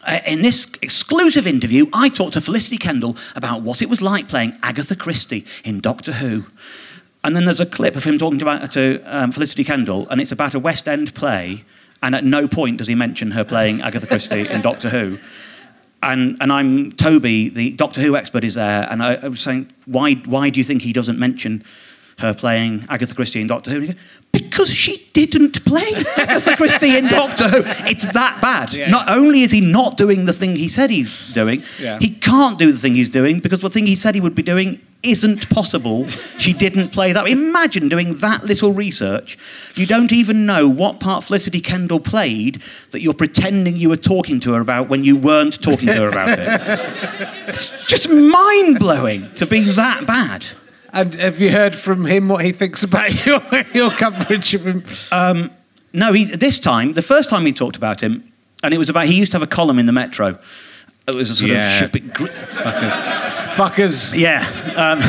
[0.05, 4.29] Uh, in this exclusive interview, I talked to Felicity Kendal about what it was like
[4.29, 6.45] playing Agatha Christie in Doctor Who.
[7.23, 10.31] And then there's a clip of him talking about, to um, Felicity Kendal, and it's
[10.31, 11.65] about a West End play,
[12.01, 15.19] and at no point does he mention her playing Agatha Christie in Doctor Who.
[16.01, 19.69] And, and I'm Toby, the Doctor Who expert, is there, and I, I was saying,
[19.85, 21.63] why, why do you think he doesn't mention
[22.19, 23.87] her playing Agatha Christie in Doctor Who?
[23.87, 23.95] Goes,
[24.31, 27.63] because she didn't play Agatha Christie in Doctor Who.
[27.89, 28.73] It's that bad.
[28.73, 28.89] Yeah.
[28.89, 31.97] Not only is he not doing the thing he said he's doing, Yeah.
[31.99, 34.43] he can't do the thing he's doing because the thing he said he would be
[34.43, 36.05] doing isn't possible.
[36.37, 37.25] she didn't play that.
[37.25, 39.37] Imagine doing that little research.
[39.75, 44.41] You don't even know what part Felicity Kendal played that you're pretending you were talking
[44.41, 46.47] to her about when you weren't talking to her about it.
[47.47, 50.45] it's just mind blowing to be that bad.
[50.93, 53.41] And have you heard from him what he thinks about your,
[53.73, 54.83] your coverage of him?
[55.91, 58.23] No, he's, this time, the first time we talked about him,
[58.63, 60.37] and it was about, he used to have a column in the Metro.
[61.07, 61.83] It was a sort Yeah.
[61.85, 62.91] of ship, gr- fuckers.
[63.55, 64.17] Fuckers.
[64.17, 64.45] Yeah.
[64.75, 64.99] Um,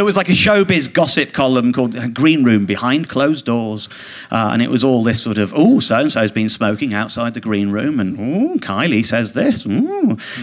[0.00, 3.86] there was like a showbiz gossip column called Green Room Behind Closed Doors.
[4.30, 7.34] Uh, and it was all this sort of, oh, so and so's been smoking outside
[7.34, 8.00] the green room.
[8.00, 9.64] And, oh, Kylie says this.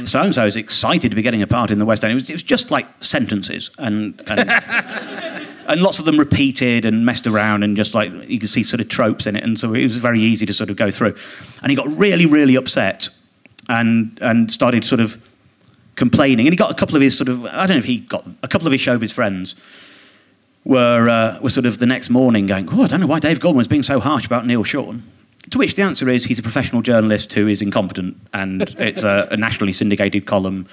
[0.07, 2.11] So and so's excited to be getting a part in the West End.
[2.11, 3.71] It was, it was just like sentences.
[3.79, 4.21] And.
[4.29, 8.63] and And lots of them repeated and messed around, and just like you could see
[8.63, 10.89] sort of tropes in it, and so it was very easy to sort of go
[10.89, 11.13] through.
[11.61, 13.09] And he got really, really upset,
[13.67, 15.21] and and started sort of
[15.97, 16.47] complaining.
[16.47, 18.25] And he got a couple of his sort of, I don't know if he got
[18.41, 19.55] a couple of his showbiz friends
[20.63, 23.41] were, uh, were sort of the next morning going, oh, I don't know why Dave
[23.41, 25.03] Gorman's being so harsh about Neil Sean.
[25.51, 29.27] To which the answer is he's a professional journalist who is incompetent and it's a,
[29.31, 30.67] a nationally syndicated column.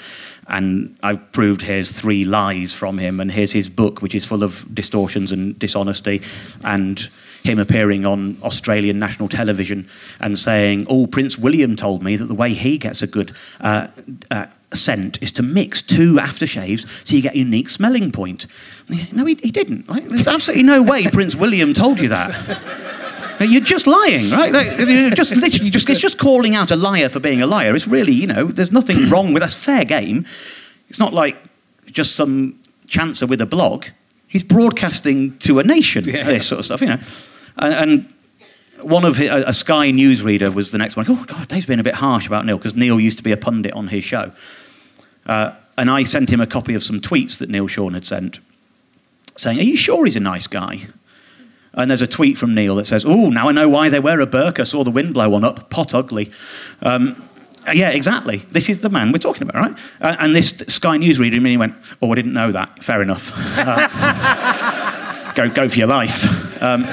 [0.47, 4.43] And I've proved here's three lies from him, and here's his book, which is full
[4.43, 6.21] of distortions and dishonesty,
[6.63, 7.09] and
[7.45, 9.89] him appearing on Australian national television
[10.21, 13.87] and saying, Oh, Prince William told me that the way he gets a good uh,
[14.31, 18.47] uh, scent is to mix two aftershaves so you get a unique smelling point.
[19.13, 19.89] No, he, he didn't.
[19.89, 22.35] Like, there's absolutely no way Prince William told you that.
[23.41, 24.79] You're just lying, right?
[24.79, 27.75] You're just literally just it's just calling out a liar for being a liar.
[27.75, 30.27] It's really, you know, there's nothing wrong with that's fair game.
[30.89, 31.37] It's not like
[31.87, 33.87] just some chancer with a blog.
[34.29, 36.05] He's broadcasting to a nation.
[36.05, 36.99] This sort of stuff, you know.
[37.57, 38.15] And, and
[38.83, 41.07] one of his, a, a Sky newsreader was the next one.
[41.09, 43.37] Oh God, Dave's been a bit harsh about Neil because Neil used to be a
[43.37, 44.33] pundit on his show.
[45.27, 48.39] Uh, and I sent him a copy of some tweets that Neil Sean had sent,
[49.37, 50.87] saying, "Are you sure he's a nice guy?"
[51.73, 54.21] And there's a tweet from Neil that says, "Oh, now I know why they wear
[54.21, 54.67] a burqa.
[54.67, 55.71] Saw the wind blow one up.
[55.71, 56.31] Pot ugly."
[56.83, 57.23] Um,
[57.73, 58.45] yeah, exactly.
[58.53, 59.79] This is the man we're talking about, right?
[60.01, 62.83] Uh, and this Sky News reader immediately went, "Oh, I didn't know that.
[62.83, 63.33] Fair enough.
[63.57, 66.85] Uh, go, go for your life." Um,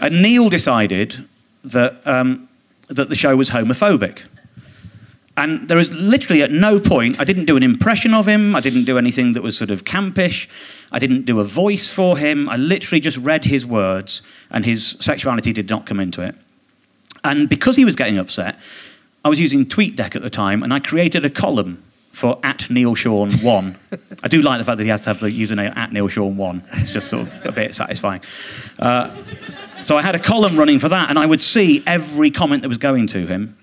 [0.00, 1.26] and Neil decided
[1.64, 2.48] that um,
[2.88, 4.22] that the show was homophobic.
[5.38, 8.60] And there is literally at no point, I didn't do an impression of him, I
[8.60, 10.48] didn't do anything that was sort of campish,
[10.90, 14.20] I didn't do a voice for him, I literally just read his words,
[14.50, 16.34] and his sexuality did not come into it.
[17.22, 18.58] And because he was getting upset,
[19.24, 22.96] I was using TweetDeck at the time, and I created a column for at Neil
[22.96, 23.74] Sean 1.
[24.24, 26.36] I do like the fact that he has to have the username at Neil Sean
[26.36, 26.62] 1.
[26.78, 28.22] It's just sort of a bit satisfying.
[28.76, 29.14] Uh,
[29.82, 32.68] so I had a column running for that, and I would see every comment that
[32.68, 33.57] was going to him.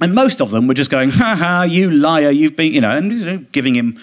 [0.00, 2.96] And most of them were just going, ha ha, you liar, you've been, you know,
[2.96, 3.98] and you know, giving him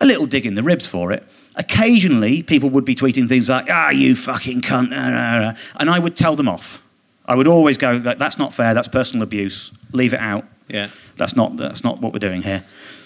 [0.00, 1.24] a little dig in the ribs for it.
[1.56, 5.90] Occasionally, people would be tweeting things like, ah, you fucking cunt, ah, ah, ah," and
[5.90, 6.82] I would tell them off.
[7.26, 10.44] I would always go, that's not fair, that's personal abuse, leave it out.
[10.68, 10.88] Yeah.
[11.16, 12.64] That's not, that's not what we're doing here.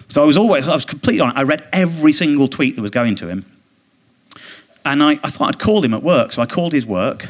[0.08, 1.36] So I was always, I was completely on it.
[1.36, 3.44] I read every single tweet that was going to him.
[4.84, 6.32] And I, I thought I'd call him at work.
[6.32, 7.28] So I called his work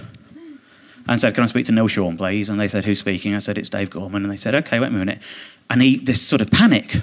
[1.09, 2.49] and said, Can I speak to Neil Sean, please?
[2.49, 3.35] And they said, Who's speaking?
[3.35, 4.23] I said, It's Dave Gorman.
[4.25, 5.21] And they said, Okay, wait a minute.
[5.71, 6.97] And he, this sort of panic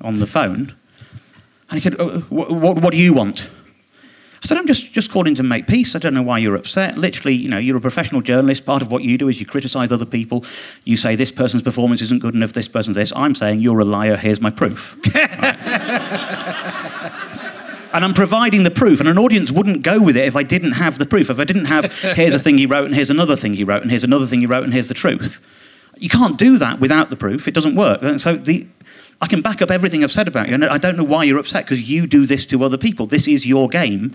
[0.00, 0.74] on the phone.
[1.70, 3.48] And he said, oh, what, what, what do you want?
[4.42, 5.94] I said, I'm just, just calling to make peace.
[5.94, 6.96] I don't know why you're upset.
[6.96, 8.64] Literally, you know, you're a professional journalist.
[8.64, 10.44] Part of what you do is you criticize other people.
[10.84, 13.12] You say this person's performance isn't good enough, this person's this.
[13.14, 14.16] I'm saying you're a liar.
[14.16, 14.96] Here's my proof.
[17.92, 20.72] and I'm providing the proof, and an audience wouldn't go with it if I didn't
[20.72, 21.30] have the proof.
[21.30, 23.82] If I didn't have, here's a thing he wrote, and here's another thing he wrote,
[23.82, 25.40] and here's another thing he wrote, and here's the truth.
[25.98, 27.46] You can't do that without the proof.
[27.46, 28.02] It doesn't work.
[28.02, 28.66] And so the,
[29.20, 31.38] I can back up everything I've said about you, and I don't know why you're
[31.38, 33.06] upset because you do this to other people.
[33.06, 34.14] This is your game.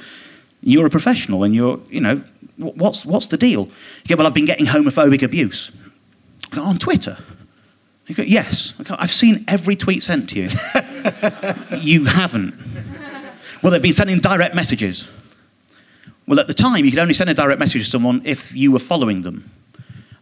[0.61, 2.23] You're a professional, and you're, you know,
[2.57, 3.69] what's what's the deal?
[4.05, 5.71] You go, well, I've been getting homophobic abuse
[6.51, 7.17] go, on Twitter.
[8.07, 8.71] You go, yes.
[8.83, 10.49] Go, I've seen every tweet sent to you.
[11.79, 12.53] you haven't.
[13.65, 15.09] Well, they've been sending direct messages.
[16.27, 18.71] Well, at the time, you could only send a direct message to someone if you
[18.71, 19.49] were following them.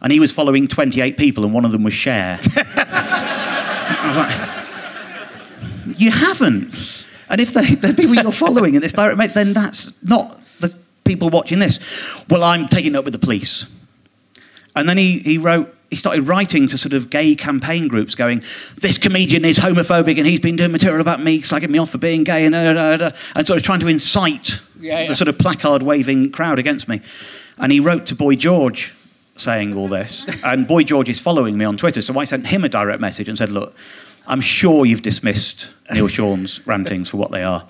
[0.00, 2.40] And he was following 28 people, and one of them was Cher.
[2.56, 7.06] I was like, you haven't.
[7.28, 10.74] And if they, the people you're following in this direct mate, then that's not the
[11.04, 11.80] people watching this.
[12.30, 13.66] Well, I'm taking it up with the police.
[14.74, 18.42] And then he, he wrote, he started writing to sort of gay campaign groups going,
[18.76, 21.98] this comedian is homophobic and he's been doing material about me, slagging me off for
[21.98, 25.08] being gay, and, uh, uh, uh, and sort of trying to incite Yeah, yeah.
[25.08, 27.00] the sort of placard waving crowd against me.
[27.58, 28.92] And he wrote to Boy George
[29.36, 30.26] saying all this.
[30.44, 33.28] and Boy George is following me on Twitter, so I sent him a direct message
[33.28, 33.76] and said, look,
[34.26, 37.68] I'm sure you've dismissed Neil Sean's rantings for what they are.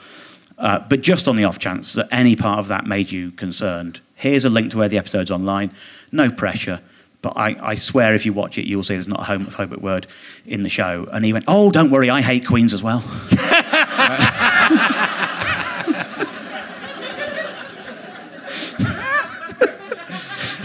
[0.56, 4.00] Uh, but just on the off chance that any part of that made you concerned,
[4.14, 5.70] here's a link to where the episode's online.
[6.10, 6.80] No pressure.
[7.24, 10.06] But I, I swear if you watch it, you'll see there's not a homophobic word
[10.46, 11.08] in the show.
[11.10, 13.02] And he went, Oh, don't worry, I hate Queens as well.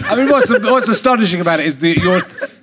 [0.02, 2.20] I mean, what's, what's astonishing about it is the your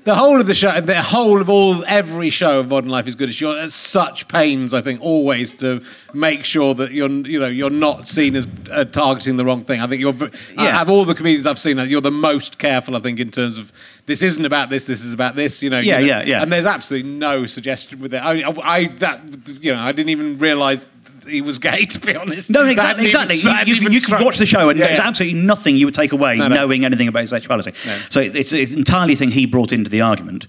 [0.07, 3.15] the whole of the show, the whole of all every show of Modern Life is
[3.15, 3.39] Good.
[3.41, 5.83] You're at such pains, I think, always to
[6.13, 9.81] make sure that you're you know you're not seen as uh, targeting the wrong thing.
[9.81, 10.13] I think you're
[10.57, 10.77] I Yeah.
[10.77, 11.77] have all the comedians I've seen.
[11.77, 13.73] You're the most careful, I think, in terms of
[14.05, 14.85] this isn't about this.
[14.85, 15.61] This is about this.
[15.61, 15.79] You know.
[15.79, 16.41] Yeah, you know, yeah, yeah.
[16.41, 18.19] And there's absolutely no suggestion with it.
[18.23, 19.19] I, I, I that
[19.61, 20.87] you know I didn't even realise.
[21.27, 22.49] He was gay, to be honest.
[22.49, 23.73] No, exactly, even exactly.
[23.73, 26.37] You, you, could watch the show and Yeah, there's absolutely nothing you would take away
[26.37, 26.55] No, no.
[26.55, 27.73] knowing anything about his sexuality.
[27.85, 27.97] No.
[28.09, 30.47] So it's, it's entirely thing he brought into the argument.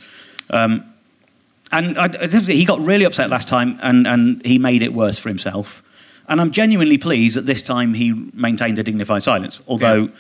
[0.51, 0.85] Um,
[1.73, 5.19] and I, I he got really upset last time and, and he made it worse
[5.19, 5.83] for himself.
[6.29, 9.61] And I'm genuinely pleased that this time he maintained a dignified silence.
[9.67, 10.11] Although, Yeah.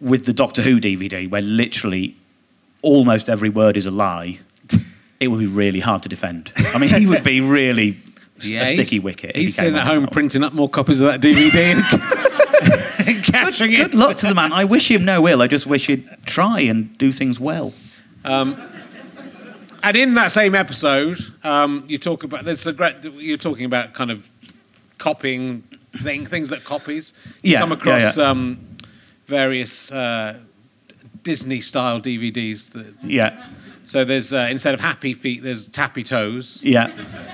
[0.00, 2.16] with the Doctor Who DVD, where literally
[2.82, 4.38] almost every word is a lie,
[5.20, 6.52] it would be really hard to defend.
[6.74, 7.98] I mean, he would be really
[8.40, 9.30] Yeah, a sticky he's- wicket.
[9.30, 13.24] if he He's sitting at home printing up more copies of that DVD and, and
[13.24, 13.76] cashing it.
[13.76, 14.52] Good luck to the man.
[14.52, 15.40] I wish him no ill.
[15.42, 17.72] I just wish he'd try and do things well.
[19.82, 23.04] And in that same episode, um, you talk about there's a great.
[23.04, 24.28] You're talking about kind of
[24.98, 25.62] copying
[25.92, 27.12] thing, things that copies.
[27.42, 28.24] You Yeah, come yeah, across yeah.
[28.24, 28.58] Um,
[29.26, 30.38] various uh,
[31.22, 32.72] Disney style DVDs.
[32.72, 33.46] That, Yeah,
[33.86, 36.60] so there's uh, instead of Happy Feet, there's Tappy Toes.
[36.62, 36.90] yeah,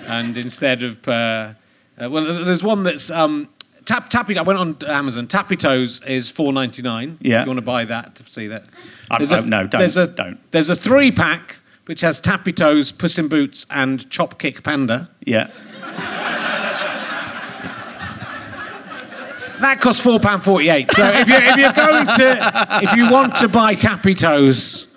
[0.07, 1.55] and instead of uh,
[1.99, 3.49] uh, well, there's one that's um,
[3.85, 4.39] tap tappy.
[4.39, 5.27] I went on Amazon.
[5.27, 7.19] Tappy Toes is four ninety nine.
[7.21, 7.41] Yeah.
[7.41, 8.65] if you want to buy that to see that.
[9.11, 10.39] I- There's I- no, don't, There's a don't.
[10.53, 15.11] There's a three pack which has Tappy Toes, Puss in Boots, and Chop Kick Panda.
[15.25, 15.51] yeah.
[19.61, 20.91] That costs four pound forty eight.
[20.91, 24.89] So if you're if you're going to if you want to buy Tappy Toes,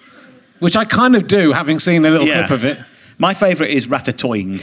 [0.60, 2.48] which I kind of do, having seen a little Yeah.
[2.48, 2.80] clip of it.
[3.18, 4.60] My favourite is Ratatoing.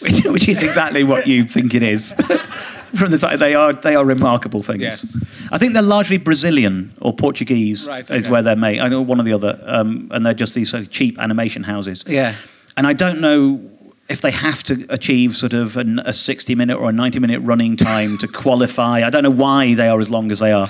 [0.00, 2.14] which, which is exactly what you think it is.
[2.94, 4.80] From the time they are, they are remarkable things.
[4.80, 5.16] Yes.
[5.52, 8.80] I think they're largely Brazilian or Portuguese Right, is where they're made.
[8.80, 11.64] I know one or the other, um, and they're just these sort of cheap animation
[11.64, 12.02] houses.
[12.06, 12.34] Yeah.
[12.76, 13.60] And I don't know
[14.08, 17.40] if they have to achieve sort of an, a 60 minute or a 90 minute
[17.40, 19.02] running time to qualify.
[19.06, 20.68] I don't know why they are as long as they are.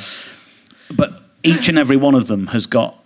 [0.97, 2.97] But each and every one of them has got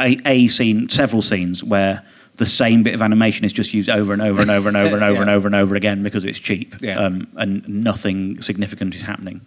[0.00, 2.02] a, a scene, several scenes where
[2.36, 4.94] the same bit of animation is just used over and over and over and over
[4.94, 5.20] and over Yeah.
[5.22, 6.74] and over and over again because it's cheap.
[6.82, 6.98] Yeah.
[6.98, 9.40] Um, and nothing significant is happening.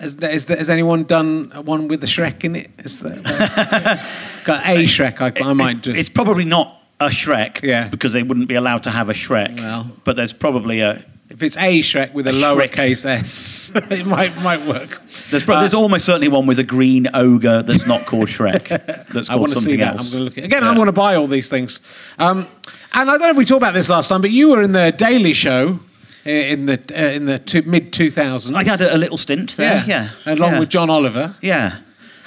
[0.00, 0.14] Has,
[0.48, 2.70] has anyone done one with the Shrek in it?
[2.78, 3.16] Is there,
[4.44, 5.20] got a Shrek?
[5.20, 5.94] I, I might it's, do.
[5.94, 7.88] it's probably not a Shrek Yeah.
[7.88, 9.56] because they wouldn't be allowed to have a Shrek.
[9.58, 9.90] Well.
[10.04, 11.04] but there's probably a
[11.40, 15.00] If it's a Shrek with a, A lowercase s, it might might work.
[15.30, 18.68] There's, Uh, there's almost certainly one with a green ogre that's not called Shrek.
[19.14, 19.96] That's I called want to see that.
[19.96, 20.12] else.
[20.12, 20.62] I'm going to look at again.
[20.62, 20.76] I Yeah.
[20.76, 21.80] want to buy all these things.
[22.18, 22.46] Um,
[22.92, 24.72] and I don't know if we talked about this last time, but you were in
[24.72, 25.80] the Daily Show
[26.26, 28.54] in the uh, in the mid 2000s.
[28.54, 29.82] I had a, a little stint there.
[29.86, 30.58] Yeah, along yeah.
[30.58, 31.34] with John Oliver.
[31.40, 31.78] Yeah,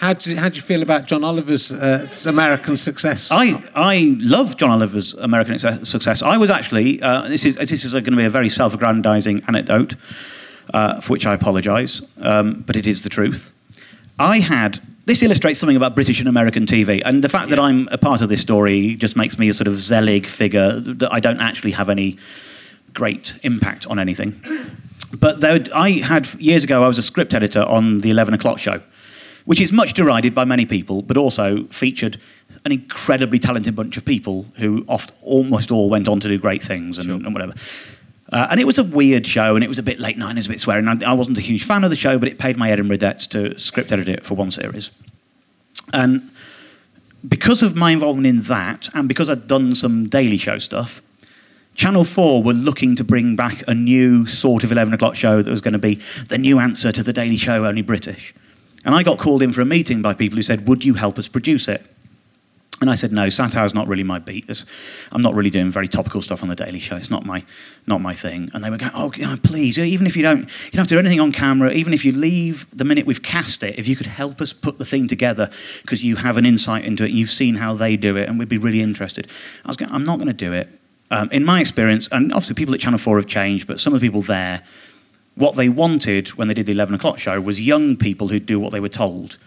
[0.04, 3.30] How do how do you feel about John Oliver's uh, American success?
[3.32, 6.22] I I love John Oliver's American success-.
[6.22, 9.96] I was actually uh, this is this is going to be a very self-aggrandizing anecdote,
[10.74, 13.54] uh, for which I apologise, um, but it is the truth.
[14.20, 14.82] I had.
[15.06, 18.22] This illustrates something about British and American TV, and the fact that I'm a part
[18.22, 21.72] of this story just makes me a sort of Zelig figure that I don't actually
[21.72, 22.18] have any
[22.94, 24.34] great impact on anything.
[25.18, 26.84] But there, I had years ago.
[26.84, 28.80] I was a script editor on the Eleven O'clock Show,
[29.46, 32.20] which is much derided by many people, but also featured
[32.66, 36.62] an incredibly talented bunch of people who oft, almost all went on to do great
[36.62, 37.54] things and, and whatever.
[38.32, 40.40] Uh, and it was a weird show, and it was a bit late night, and
[40.40, 40.88] it was a bit swearing.
[40.88, 43.28] I, I wasn't a huge fan of the show, but it paid my Edinburgh debts
[43.28, 44.92] to script edit it for one series.
[45.94, 46.32] And
[47.28, 51.02] because of my involvement in that, and because I'd done some Daily Show stuff,
[51.76, 55.50] Channel 4 were looking to bring back a new sort of 11 o'clock show that
[55.50, 58.34] was going to be the new answer to the Daily Show, only British.
[58.86, 61.18] And I got called in for a meeting by people who said, Would you help
[61.18, 61.86] us produce it?
[62.84, 64.46] And I said, no, satire's not really my beat.
[64.48, 64.66] This,
[65.14, 66.98] I'm not really doing very topical stuff on the Daily Show.
[66.98, 67.46] It's not my,
[67.88, 68.52] not my thing.
[68.54, 69.10] And they were going, oh,
[69.42, 72.04] please, even if you don't, you don't have to do anything on camera, even if
[72.04, 75.08] you leave the minute we've cast it, if you could help us put the thing
[75.08, 75.50] together
[75.82, 78.38] because you have an insight into it and you've seen how they do it and
[78.38, 79.28] we'd be really interested.
[79.64, 80.68] I was going, I'm not going to do it.
[81.10, 84.02] Um, in my experience, and obviously people at Channel 4 have changed, but some of
[84.02, 84.62] the people there,
[85.36, 88.60] what they wanted when they did the 11 o'clock show was young people who'd do
[88.60, 89.38] what they were told.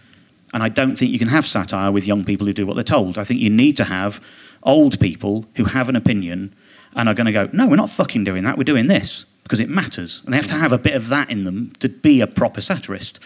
[0.53, 2.83] And I don't think you can have satire with young people who do what they're
[2.83, 3.17] told.
[3.17, 4.21] I think you need to have
[4.63, 6.53] old people who have an opinion
[6.95, 9.59] and are going to go, no, we're not fucking doing that, we're doing this because
[9.59, 10.21] it matters.
[10.25, 12.59] And they have to have a bit of that in them to be a proper
[12.59, 13.19] satirist.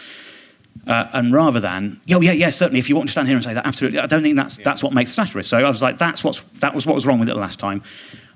[0.86, 3.44] Uh, and rather than, yo, yeah, yeah, certainly, if you want to stand here and
[3.44, 5.48] say that, absolutely, I don't think that's, that's what makes a satirist.
[5.48, 7.58] So I was like, that's what's, that was what was wrong with it the last
[7.58, 7.82] time.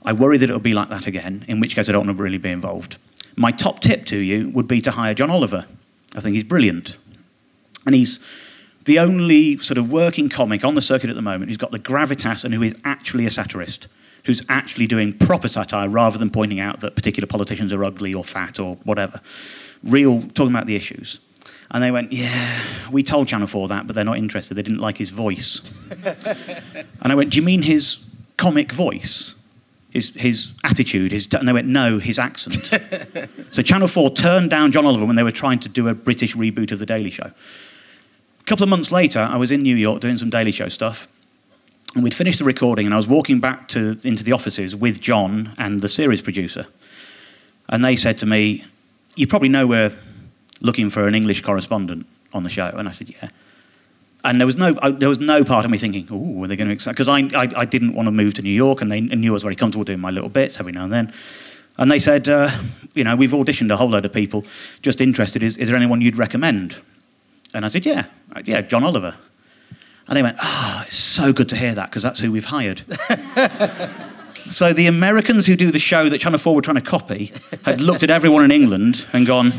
[0.04, 2.22] I worry that it'll be like that again, in which case I don't want to
[2.22, 2.98] really be involved.
[3.36, 5.66] My top tip to you would be to hire John Oliver.
[6.14, 6.96] I think he's brilliant.
[7.84, 8.18] And he's
[8.84, 11.78] the only sort of working comic on the circuit at the moment who's got the
[11.78, 13.88] gravitas and who is actually a satirist,
[14.24, 18.24] who's actually doing proper satire rather than pointing out that particular politicians are ugly or
[18.24, 19.20] fat or whatever.
[19.82, 21.18] Real, talking about the issues.
[21.70, 24.54] And they went, Yeah, we told Channel 4 that, but they're not interested.
[24.54, 25.60] They didn't like his voice.
[26.04, 27.98] and I went, Do you mean his
[28.36, 29.34] comic voice?
[29.96, 32.66] His, his attitude, his and they went, no, his accent.
[33.50, 36.36] so Channel 4 turned down John Oliver when they were trying to do a British
[36.36, 37.24] reboot of The Daily Show.
[38.40, 41.08] A couple of months later, I was in New York doing some Daily Show stuff,
[41.94, 45.00] and we'd finished the recording, and I was walking back to, into the offices with
[45.00, 46.66] John and the series producer.
[47.70, 48.64] And they said to me,
[49.16, 49.96] You probably know we're
[50.60, 52.66] looking for an English correspondent on the show.
[52.66, 53.30] And I said, Yeah.
[54.26, 56.56] And there was no, I, there was no part of me thinking, oh, are they
[56.56, 56.96] going to accept?
[56.96, 59.34] Because I, I, I, didn't want to move to New York, and they knew I
[59.34, 61.12] was very comfortable doing my little bits every now and then.
[61.78, 62.50] And they said, uh,
[62.94, 64.44] you know, we've auditioned a whole load of people.
[64.82, 66.76] Just interested, is, is there anyone you'd recommend?
[67.54, 69.14] And I said, yeah, uh, yeah, John Oliver.
[70.08, 72.80] And they went, oh, it's so good to hear that, because that's who we've hired.
[74.50, 77.32] so the Americans who do the show that Channel 4 were trying to copy
[77.64, 79.52] had looked at everyone in England and gone,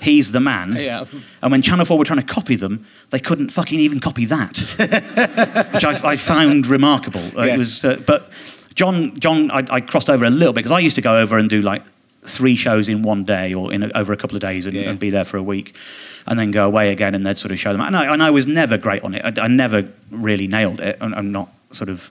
[0.00, 0.74] he's the man.
[0.76, 1.04] Yeah.
[1.42, 4.56] And when Channel 4 were trying to copy them, they couldn't fucking even copy that,
[5.74, 7.20] which I, I, found remarkable.
[7.36, 7.54] Uh, yes.
[7.54, 8.30] It was, uh, but
[8.74, 11.38] John, John, I, I, crossed over a little bit because I used to go over
[11.38, 11.82] and do like
[12.22, 14.90] three shows in one day or in a, over a couple of days and, yeah.
[14.90, 15.74] and, be there for a week,
[16.26, 17.80] and then go away again and they'd sort of show them.
[17.80, 19.38] And I, and I was never great on it.
[19.38, 20.98] I, I never really nailed it.
[21.00, 22.10] I'm, I'm not sort of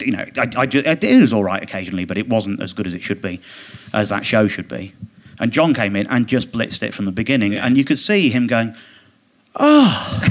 [0.00, 2.94] you know, I, I, it was all right occasionally, but it wasn't as good as
[2.94, 3.40] it should be,
[3.92, 4.92] as that show should be.
[5.38, 7.52] And John came in and just blitzed it from the beginning.
[7.52, 7.66] Yeah.
[7.66, 8.74] And you could see him going,
[9.56, 10.22] Oh,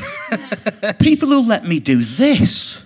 [0.99, 2.84] people will let me do this.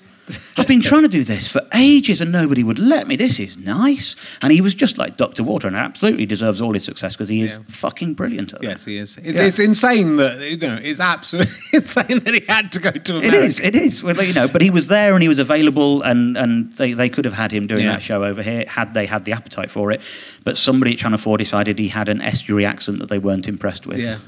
[0.58, 3.16] I've been trying to do this for ages and nobody would let me.
[3.16, 4.16] This is nice.
[4.42, 5.44] And he was just like Dr.
[5.44, 7.64] Water and absolutely deserves all his success because he is yeah.
[7.70, 9.18] fucking brilliant at Yes, he is.
[9.18, 9.46] It's, yeah.
[9.46, 13.38] it's, insane that, you know, it's absolutely insane that he had to go to America.
[13.38, 14.04] It is, it is.
[14.04, 17.10] Well, you know, but he was there and he was available and, and they, they
[17.10, 17.94] could have had him doing yeah.
[17.94, 20.02] that show over here had they had the appetite for it.
[20.44, 23.88] But somebody at Channel 4 decided he had an estuary accent that they weren't impressed
[23.88, 23.98] with.
[23.98, 24.20] Yeah.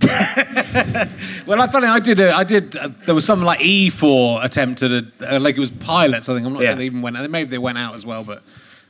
[1.46, 1.86] well, I funny.
[1.86, 2.18] I did.
[2.18, 2.76] A, I did.
[2.76, 6.28] Uh, there was some like E4 attempt at a, uh, like it was pilots.
[6.28, 6.70] I think I'm not yeah.
[6.70, 7.30] sure they even went.
[7.30, 8.42] Maybe they went out as well, but.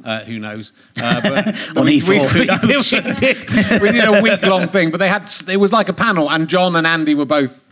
[0.04, 0.72] Uh, who knows?
[1.00, 1.46] Uh, but
[1.76, 2.92] on we, E4, we, we, knows?
[2.92, 5.92] we, did, we did a week long thing, but they had it was like a
[5.92, 7.68] panel, and John and Andy were both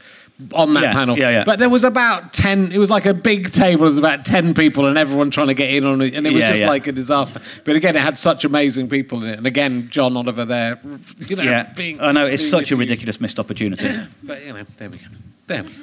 [0.53, 1.19] on that yeah, panel.
[1.19, 1.45] Yeah, yeah.
[1.45, 4.87] But there was about 10, it was like a big table with about 10 people
[4.87, 6.15] and everyone trying to get in on it.
[6.15, 6.69] And it was yeah, just yeah.
[6.69, 7.41] like a disaster.
[7.65, 9.39] But again, it had such amazing people in it.
[9.39, 10.81] And again, John Oliver there,
[11.29, 11.73] you know, yeah.
[11.75, 12.01] being.
[12.01, 13.91] I know, it's such a ridiculous missed opportunity.
[14.23, 15.07] but, you know, there we go.
[15.47, 15.83] There we go.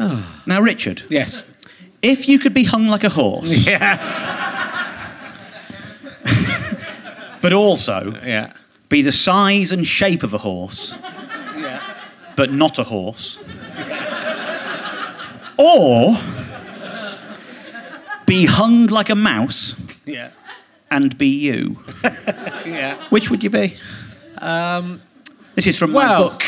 [0.00, 0.42] Oh.
[0.46, 1.02] Now, Richard.
[1.08, 1.44] Yes.
[2.02, 3.66] If you could be hung like a horse.
[3.66, 4.12] Yeah.
[7.40, 8.52] but also yeah.
[8.88, 10.94] be the size and shape of a horse
[12.36, 13.38] but not a horse.
[15.56, 16.16] or
[18.26, 19.74] be hung like a mouse
[20.04, 20.30] yeah.
[20.90, 21.82] and be you.
[22.64, 22.96] yeah.
[23.08, 23.78] Which would you be?
[24.38, 25.00] Um,
[25.54, 26.44] this is from well, my book.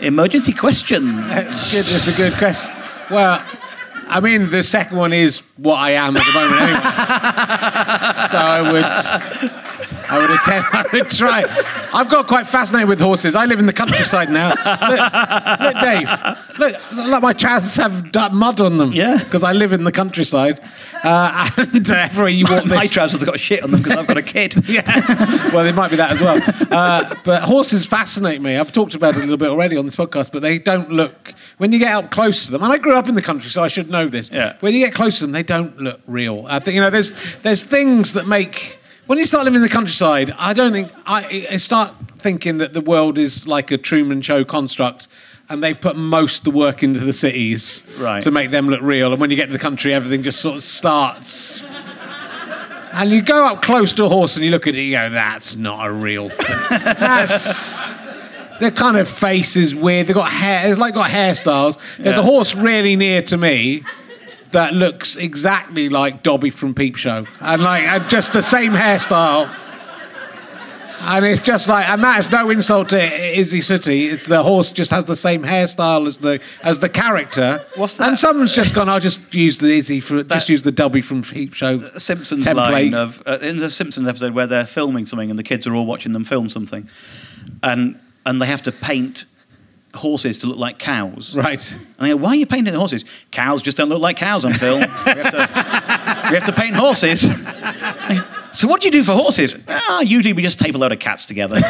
[0.00, 1.14] Emergency question.
[1.28, 2.70] It's a good question.
[3.10, 3.44] Well,
[4.08, 6.80] I mean, the second one is what I am at the moment anyway.
[8.30, 9.71] so I would
[10.12, 10.74] I would attempt.
[10.74, 11.44] I would try.
[11.94, 13.34] I've got quite fascinated with horses.
[13.34, 14.50] I live in the countryside now.
[14.50, 16.08] Look, look Dave.
[16.58, 18.92] Look, look, my trousers have mud on them.
[18.92, 19.16] Yeah.
[19.18, 20.60] Because I live in the countryside,
[21.02, 23.96] uh, and uh, everywhere you walk, my, my trousers have got shit on them because
[23.96, 24.68] I've got a kid.
[24.68, 25.50] yeah.
[25.52, 26.40] Well, it might be that as well.
[26.70, 28.56] Uh, but horses fascinate me.
[28.56, 31.32] I've talked about it a little bit already on this podcast, but they don't look.
[31.56, 33.64] When you get up close to them, and I grew up in the country, so
[33.64, 34.30] I should know this.
[34.30, 34.56] Yeah.
[34.60, 36.46] When you get close to them, they don't look real.
[36.48, 36.90] I think you know.
[36.90, 38.78] There's there's things that make
[39.12, 42.72] when you start living in the countryside, I don't think I, I start thinking that
[42.72, 45.06] the world is like a Truman Show construct.
[45.50, 48.22] and they've put most of the work into the cities Right.
[48.22, 49.12] to make them look real.
[49.12, 51.62] And when you get to the country, everything just sort of starts.
[52.94, 55.10] And you go up close to a horse and you look at it, you go,
[55.10, 56.56] "That's not a real thing.
[56.70, 57.86] That's."
[58.60, 60.06] Their kind of face is weird.
[60.06, 60.70] They've got hair.
[60.70, 61.76] It's like got hairstyles.
[61.98, 63.82] There's a horse really near to me
[64.52, 69.52] that looks exactly like Dobby from Peep Show, and like and just the same hairstyle.
[71.04, 74.12] And it's just like, and that's no insult to Isy Suttie.
[74.12, 77.64] It's the horse just has the same hairstyle as the as the character.
[77.74, 78.10] What's that?
[78.10, 78.88] And someone's just gone.
[78.88, 81.80] I'll just use the Isy for just use the Dobby from Peep Show.
[81.98, 82.54] Simpsons template.
[82.54, 85.74] line of uh, in the Simpsons episode where they're filming something and the kids are
[85.74, 86.88] all watching them film something,
[87.64, 89.24] and and they have to paint
[89.94, 91.34] horses to look like cows.
[91.36, 91.72] Right.
[91.72, 93.04] And they go, "Why are you painting the horses?
[93.30, 94.80] Cows just don't look like cows on film.
[94.80, 97.20] we, have to, we have to paint horses."
[98.52, 99.56] so what do you do for horses?
[99.68, 101.56] Ah, usually we just tape a load of cats together.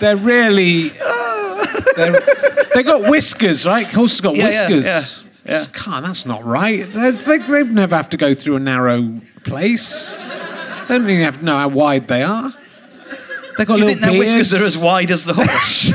[0.00, 0.88] They're really.
[1.96, 2.20] They're,
[2.74, 3.86] they got whiskers, right?
[3.86, 4.84] Horses got Yeah, yeah, whiskers.
[5.46, 5.64] yeah, yeah.
[5.84, 6.92] God, that's not right.
[6.92, 10.18] There's, they, they've never have to go through a narrow place.
[10.18, 12.52] They don't even have to know how wide they are.
[13.56, 14.34] They've got do you little think their beards.
[14.34, 15.90] whiskers are as wide as the horse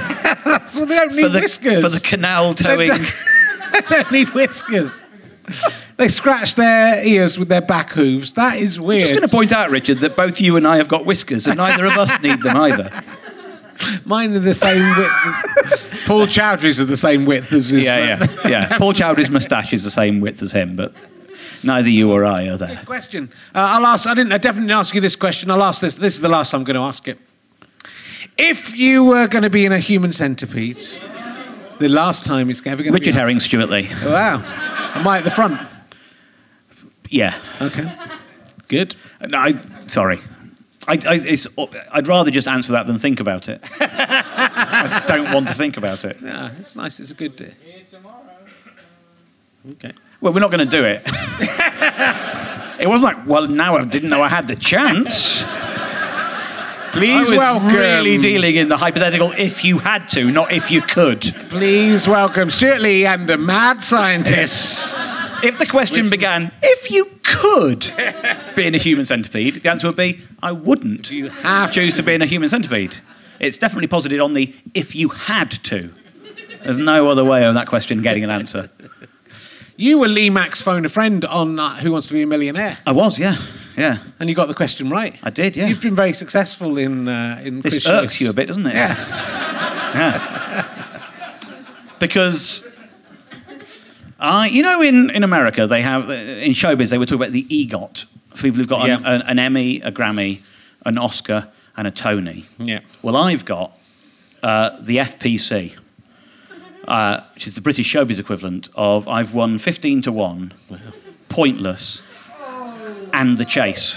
[0.45, 1.81] That's what they don't need for the whiskers.
[1.83, 2.87] for the canal They towing?
[2.87, 3.01] don't,
[3.89, 5.03] they don't need whiskers.
[5.97, 8.33] They scratch their ears with their back hooves.
[8.33, 9.01] That is weird.
[9.01, 11.47] I'm just going to point out, Richard, that both you and I have got whiskers,
[11.47, 12.89] and neither of us need them either.
[14.05, 15.09] Mine are the same width.
[15.95, 17.83] As, Paul Chowdhry's are the same width as his.
[17.83, 18.77] Yeah, yeah, yeah.
[18.77, 20.93] Paul Chowdhry's moustache is the same width as him, but
[21.63, 22.81] neither you or I are there.
[22.85, 23.29] Question.
[23.55, 24.07] Uh, I'll ask.
[24.07, 24.31] I didn't.
[24.33, 25.49] I definitely ask you this question.
[25.49, 25.95] I'll ask this.
[25.95, 27.17] This is the last I'm going to ask it.
[28.41, 30.81] If you were going to be in a human centipede,
[31.77, 33.19] the last time it's ever going to be Richard be.
[33.19, 33.89] Herring, Stewart Lee.
[34.05, 34.41] Wow.
[34.95, 35.59] Am I at the front?
[37.09, 37.37] Yeah.
[37.61, 37.93] Okay.
[38.69, 38.95] Good.
[39.27, 40.19] No, I, sorry.
[40.87, 41.47] I, I, it's,
[41.91, 43.59] I'd rather just answer that than think about it.
[43.81, 46.17] I don't want to think about it.
[46.23, 47.01] Yeah, it's nice.
[47.01, 47.51] It's a good day.
[47.65, 48.23] Here tomorrow.
[49.71, 49.91] Okay.
[50.21, 51.01] Well, we're not going to do it.
[52.79, 55.43] it wasn't like, well, now I didn't know I had the chance.
[56.91, 57.75] Please I was welcome.
[57.75, 61.21] really dealing in the hypothetical if you had to, not if you could.
[61.49, 64.95] Please welcome Stewart Lee and the mad scientist.
[65.43, 67.91] If the question began, if you could
[68.55, 72.03] be in a human centipede, the answer would be, I wouldn't You have choose to
[72.03, 72.97] be in a human centipede.
[73.39, 75.93] It's definitely posited on the if you had to.
[76.63, 78.69] There's no other way of that question getting an answer.
[79.77, 82.79] You were Lee Mack's phone a friend on uh, Who Wants to Be a Millionaire,
[82.85, 83.37] I was, yeah,
[83.79, 83.97] yeah.
[84.19, 85.15] and you got the question right.
[85.23, 85.67] I did, yeah.
[85.67, 88.21] You've been very successful in uh, in This quiz irks shows.
[88.21, 88.75] you a bit, doesn't it?
[88.75, 88.95] Yeah.
[89.89, 90.65] Yeah.
[91.99, 92.63] because
[94.19, 97.43] I, you know, in, in America, they have, in showbiz, they would talk about the
[97.45, 99.15] EGOT for people who've got an, Yeah.
[99.15, 100.41] an, an Emmy, a Grammy,
[100.85, 102.45] an Oscar, and a Tony.
[102.59, 102.81] Yeah.
[103.01, 103.71] Well, I've got
[104.43, 105.75] uh, the FPC,
[106.87, 110.53] uh, which is the British showbiz equivalent of I've won 15 to 1,
[111.29, 112.01] pointless,
[113.13, 113.93] and the chase.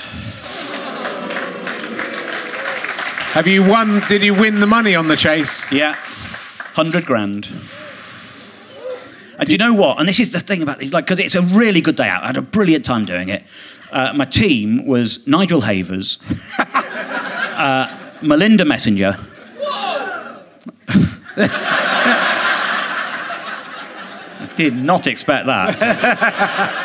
[3.33, 4.03] Have you won?
[4.09, 5.73] Did you win the money on the chase?
[5.73, 7.47] Yeah, 100 grand.
[9.39, 9.99] And do you know what?
[9.99, 12.25] And this is the thing about it, like, because it's a really good day out.
[12.25, 13.43] I had a brilliant time doing it.
[13.91, 16.19] Uh, my team was Nigel Havers,
[16.59, 17.89] uh,
[18.21, 19.17] Melinda Messenger.
[21.37, 22.19] I
[24.57, 26.79] Did not expect that.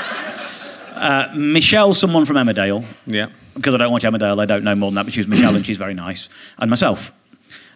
[0.98, 3.28] Uh, Michelle, someone from Emmerdale, Yeah.
[3.56, 5.56] because I don't watch Emmerdale, I don't know more than that, but she was Michelle
[5.56, 7.12] and she's very nice, and myself.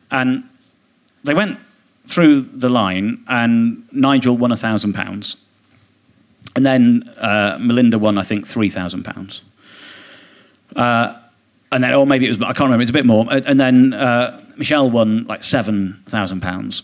[0.10, 0.44] And
[1.24, 1.58] they went
[2.06, 5.38] through the line, and Nigel won a thousand pounds,
[6.56, 9.42] and then uh, Melinda won, I think, three thousand pounds.
[10.76, 11.16] Uh,
[11.74, 13.26] And then, or maybe it was, I can't remember, it's a bit more.
[13.32, 16.84] And then uh, Michelle won like seven thousand pounds,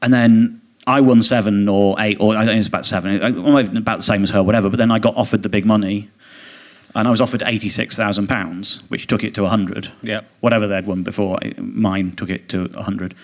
[0.00, 3.18] and then I won seven or eight, or I think it's about seven,
[3.52, 4.68] maybe about the same as her, whatever.
[4.70, 6.08] But then I got offered the big money,
[6.94, 9.90] and I was offered eighty-six thousand pounds, which took it to hundred.
[10.02, 10.24] Yep.
[10.40, 13.14] Whatever they'd won before, mine took it to hundred.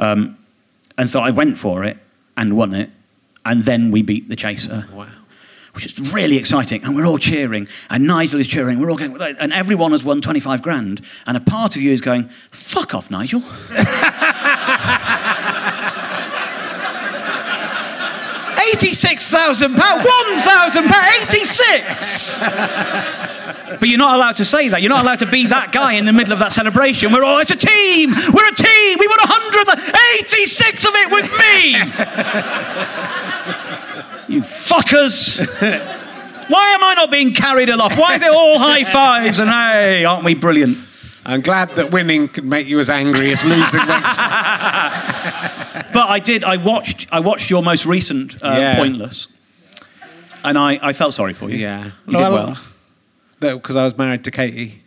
[0.00, 0.36] Um,
[0.98, 1.98] and so I went for it
[2.36, 2.90] and won it,
[3.44, 5.06] and then we beat the chaser Wow.
[5.74, 6.82] which is really exciting.
[6.84, 8.80] And we're all cheering, and Nigel is cheering.
[8.80, 11.02] We're all going, and everyone has won 25 grand.
[11.26, 13.42] And a part of you is going, fuck off, Nigel.
[18.72, 22.40] Eighty-six thousand pounds, one thousand pounds, eighty-six.
[22.40, 24.80] But you're not allowed to say that.
[24.82, 27.12] You're not allowed to be that guy in the middle of that celebration.
[27.12, 28.10] We're all, oh, it's a team.
[28.10, 28.98] We're a team.
[28.98, 29.68] We won a hundred.
[30.18, 31.76] Eighty-six of it was me.
[34.34, 35.38] you fuckers.
[36.48, 37.98] Why am I not being carried aloft?
[37.98, 40.76] Why is it all high fives and hey, aren't we brilliant?
[41.28, 44.16] I'm glad that winning could make you as angry as losing makes
[45.92, 46.44] But I did.
[46.44, 47.06] I watched.
[47.12, 48.76] I watched your most recent uh, Yeah.
[48.76, 49.28] Pointless,
[50.44, 51.56] and I, I felt sorry for you.
[51.58, 51.84] Yeah.
[52.06, 52.56] you did well.
[53.40, 54.82] Because I was married to Katie.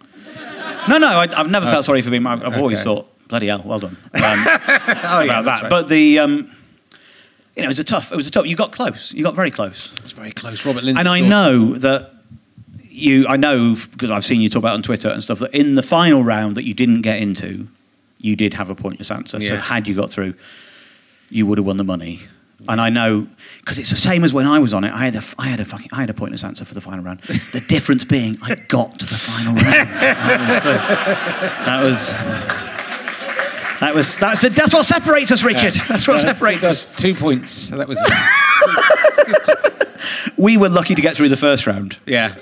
[0.88, 2.42] No, no, I, I've never felt sorry for being married.
[2.44, 5.68] I've always thought, bloody hell, well done um, Oh, about that.
[5.70, 6.52] But the, um,
[7.56, 8.12] you know, it was a tough.
[8.12, 8.48] It was a tough.
[8.48, 9.14] You got close.
[9.14, 9.92] You got very close.
[10.02, 10.66] it's very close.
[10.66, 11.00] Robert Lindsay.
[11.00, 12.14] And I know that
[13.00, 13.26] you.
[13.28, 15.84] I know because I've seen you talk about on Twitter and stuff that in the
[15.84, 17.68] final round that you didn't get into,
[18.18, 19.40] you did have a pointless answer.
[19.40, 20.34] So had you got through,
[21.30, 22.22] you would have won the money.
[22.68, 23.26] And I know
[23.60, 24.94] because it's the same as when I was on it.
[24.94, 27.06] I had a, I had a fucking, I had a pointless answer for the final
[27.06, 27.22] round.
[27.54, 29.66] The difference being, I got to the final round.
[31.66, 32.14] That was,
[33.80, 35.74] that was, that's, the, that's what separates us, Richard.
[35.88, 36.90] That's what separates us.
[36.92, 37.70] Two points.
[37.70, 37.98] That was
[40.38, 41.98] We were lucky to get through the first round.
[42.06, 42.36] Yeah.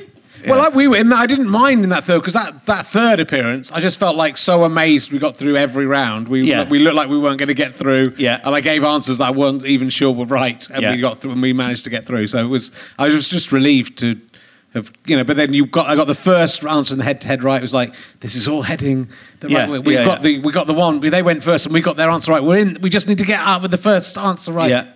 [0.45, 0.97] Well, I, we were.
[0.97, 4.15] In, I didn't mind in that third because that, that third appearance, I just felt
[4.15, 6.27] like so amazed we got through every round.
[6.27, 6.67] We Yeah.
[6.69, 8.13] we looked like we weren't going to get through.
[8.17, 8.39] Yeah.
[8.43, 10.91] And I gave answers that I wasn't even sure were right, and Yeah.
[10.91, 12.27] we got through, and we managed to get through.
[12.27, 12.71] So it was.
[12.99, 14.19] I was just relieved to
[14.73, 15.23] have, you know.
[15.23, 15.88] But then you got.
[15.88, 17.57] I got the first answer in the head-to-head right.
[17.57, 19.09] It was like this is all heading
[19.39, 19.79] the Yeah, right way.
[19.79, 20.23] We yeah, got yeah.
[20.23, 20.99] the we got the one.
[20.99, 22.43] They went first, and we got their answer right.
[22.43, 22.77] We're in.
[22.81, 24.69] We just need to get out with the first answer right.
[24.69, 24.88] Yeah.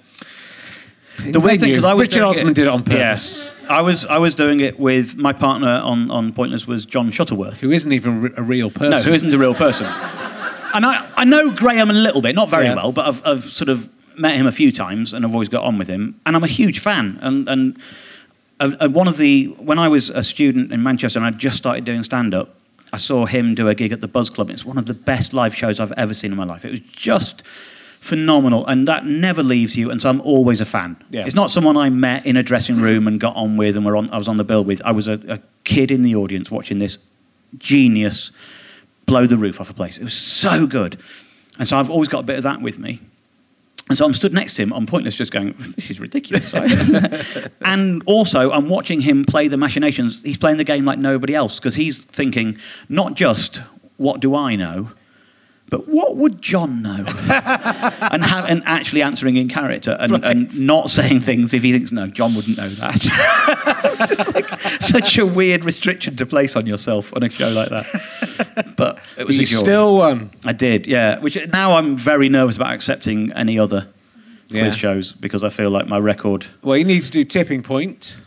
[1.32, 3.38] The way because I was Richard Osman did it on purpose.
[3.38, 7.10] Yes, I was I was doing it with my partner on, on Pointless was John
[7.12, 7.60] Shuttleworth.
[7.62, 8.92] Who isn't even a real person?
[8.92, 9.86] No, who isn't a real person.
[10.74, 12.76] And I, I know Graham a little bit, not very Yeah.
[12.76, 15.64] well, but I've, I've sort of met him a few times and I've always got
[15.64, 16.20] on with him.
[16.26, 17.18] And I'm a huge fan.
[17.22, 17.78] And, and,
[18.60, 21.58] and and one of the, when I was a student in Manchester and I just
[21.58, 22.56] started doing stand up,
[22.94, 24.50] I saw him do a gig at the Buzz Club.
[24.50, 26.64] It's one of the best live shows I've ever seen in my life.
[26.64, 27.44] It was just
[28.02, 28.66] phenomenal.
[28.66, 29.89] And that never leaves you.
[29.89, 31.02] And so I'm always a fan.
[31.12, 31.26] Yeah.
[31.26, 33.95] It's not someone I met in a dressing room and got on with and were
[33.95, 34.82] on, I was on the bill with.
[34.84, 36.97] I was a, a kid in the audience watching this
[37.58, 38.32] genius
[39.06, 39.97] blow the roof off a place.
[39.97, 40.99] It was so good.
[41.60, 42.99] And so I've always got a bit of that with me.
[43.88, 46.54] And so I'm stood next to him on Pointless just going, this is ridiculous.
[46.54, 47.52] right?
[47.62, 50.24] and also, I'm watching him play the machinations.
[50.24, 52.58] He's playing the game like nobody else because he's thinking,
[52.89, 53.58] not just,
[53.97, 54.91] what do I know?
[55.72, 56.98] But what would John know?
[57.08, 61.94] and, ha- and actually answering in character and, and not saying things if he thinks,
[61.94, 62.96] no, John wouldn't know that.
[63.86, 64.50] it's just like
[64.82, 68.74] such a weird restriction to place on yourself on a show like that.
[68.76, 69.58] But it was you a joy.
[69.58, 70.30] still won.
[70.44, 71.20] I did, yeah.
[71.20, 73.88] Which now I'm very nervous about accepting any other
[74.50, 74.64] Yeah.
[74.64, 78.20] quiz shows because I feel like my record Well, you need to do tipping point.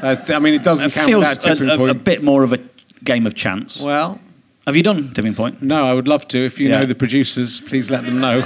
[0.00, 1.90] Uh, I mean, it doesn't count feels without tipping a, a, point.
[1.90, 2.60] a bit more of a
[3.02, 3.80] game of chance.
[3.80, 4.20] well,
[4.66, 5.62] Have you done tipping point?
[5.62, 6.38] no, I would love to.
[6.44, 6.80] If you Yeah.
[6.80, 8.44] know the producers, please let them know.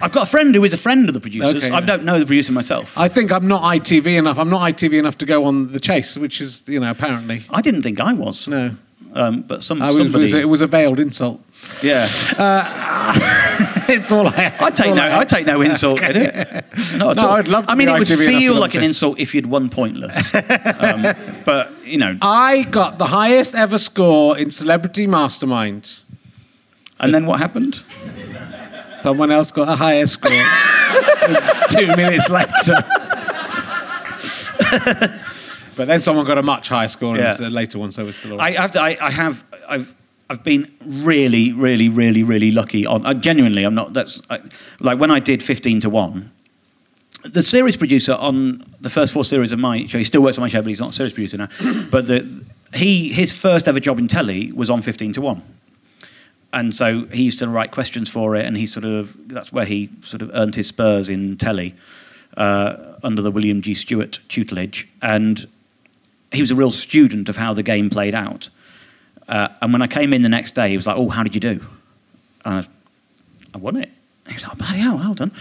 [0.00, 1.64] I've got a friend who is a friend of the producers.
[1.64, 1.70] Okay.
[1.72, 2.98] I don't know the producer myself.
[2.98, 4.36] I think I'm not ITV enough.
[4.38, 7.44] I'm not ITV enough to go on the chase, which is, you know, apparently.
[7.50, 8.48] I didn't think I was.
[8.48, 8.72] No,
[9.14, 10.22] Um, but some I was, somebody.
[10.24, 11.40] was- it was a veiled insult.
[11.82, 12.08] yeah.
[14.00, 14.52] it's all I.
[14.60, 15.18] I take no.
[15.18, 16.34] I take no insult in it.
[16.96, 17.30] Not at No, all.
[17.36, 19.34] I'd love to I mean, it would ITV enough to feel like an insult if
[19.34, 20.34] you'd won pointless.
[20.80, 21.06] um,
[21.44, 26.00] but you know, I got the highest ever score in Celebrity Mastermind.
[27.00, 27.82] and then what happened?
[29.00, 30.30] Someone else got a higher score.
[31.70, 32.76] Two minutes later.
[35.76, 37.34] but then someone got a much higher score in Yeah.
[37.34, 38.56] the later one, so it was still all right.
[38.56, 39.94] I have to, I, I have I've
[40.32, 44.40] I've been really really really really lucky on uh, genuinely I'm not that's I,
[44.80, 46.30] like when I did 15 to 1
[47.24, 50.42] the series producer on the first four series of my show he still works on
[50.42, 51.48] my show but he's not a series producer now
[51.90, 55.42] but the he his first ever job in telly was on 15 to 1
[56.54, 59.66] and so he used to write questions for it and he sort of that's where
[59.66, 61.74] he sort of earned his spurs in telly
[62.36, 63.74] uh, under the William G.
[63.74, 64.88] Stewart tutelage.
[65.00, 65.48] And
[66.32, 68.48] he was a real student of how the game played out.
[69.32, 71.34] Uh, and when I came in the next day, he was like, "Oh, how did
[71.34, 71.64] you do?"
[72.44, 72.66] And I,
[73.54, 73.88] I won it.
[74.28, 75.32] He was like, "Bloody hell, well done."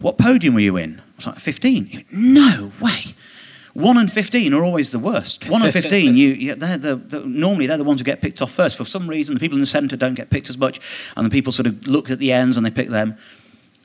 [0.00, 1.00] What podium were you in?
[1.00, 1.86] I was like, 15.
[1.86, 3.14] He went, no way.
[3.72, 5.50] One and 15 are always the worst.
[5.50, 8.40] One and 15, you, you, they're the, the, normally they're the ones who get picked
[8.40, 8.76] off first.
[8.78, 10.80] For some reason, the people in the centre don't get picked as much,
[11.16, 13.16] and the people sort of look at the ends and they pick them.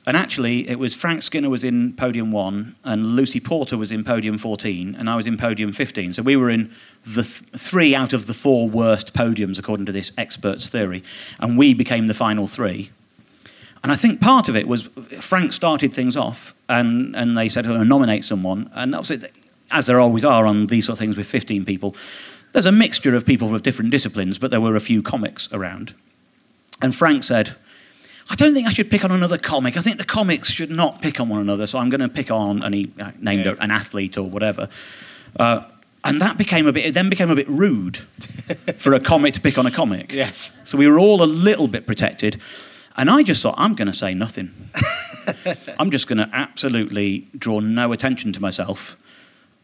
[0.04, 4.02] And actually, it was Frank Skinner was in podium one, and Lucy Porter was in
[4.02, 6.14] podium 14, and I was in podium 15.
[6.14, 6.72] So we were in
[7.06, 11.04] the th- three out of the four worst podiums, according to this expert's theory.
[11.38, 12.90] And we became the final three.
[13.84, 14.88] And I think part of it was
[15.20, 18.70] Frank started things off, and, and they said, oh, nominate someone.
[18.74, 18.96] And
[19.70, 21.94] as there always are on these sort of things with 15 people,
[22.52, 25.94] there's a mixture of people of different disciplines, but there were a few comics around.
[26.80, 27.54] And Frank said,
[28.32, 29.76] I don't think I should pick on another comic.
[29.76, 32.30] I think the comics should not pick on one another, so I'm going to pick
[32.30, 33.54] on, and he uh, named Yeah.
[33.60, 34.68] an athlete or whatever.
[35.38, 35.60] Uh,
[36.04, 37.96] And that became a bit, it then became a bit rude
[38.78, 40.12] for a comic to pick on a comic.
[40.12, 40.50] Yes.
[40.64, 42.40] So we were all a little bit protected.
[42.96, 44.50] And I just thought, I'm going to say nothing.
[45.78, 48.96] I'm just going to absolutely draw no attention to myself.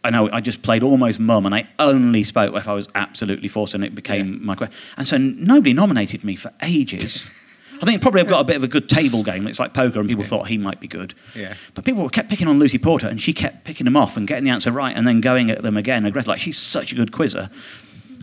[0.05, 3.49] I know I just played almost mum, and I only spoke if I was absolutely
[3.49, 4.77] forced, and it became my question.
[4.97, 7.25] And so nobody nominated me for ages.
[7.81, 9.47] I think probably I've got a bit of a good table game.
[9.47, 11.15] It's like poker, and people thought he might be good.
[11.35, 11.55] Yeah.
[11.75, 14.45] But people kept picking on Lucy Porter, and she kept picking them off and getting
[14.45, 16.05] the answer right, and then going at them again.
[16.07, 16.29] Aggressive.
[16.29, 17.51] Like she's such a good quizzer.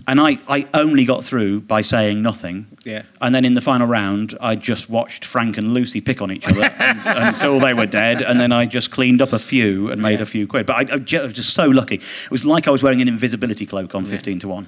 [0.07, 2.67] And I, I only got through by saying nothing.
[2.83, 3.03] Yeah.
[3.21, 6.45] And then in the final round, I just watched Frank and Lucy pick on each
[6.47, 6.99] other un-
[7.33, 10.23] until they were dead, and then I just cleaned up a few and made Yeah.
[10.23, 10.67] a few quid.
[10.67, 11.95] But I, I I was just so lucky.
[11.95, 14.67] It was like I was wearing an invisibility cloak on 15 to 1,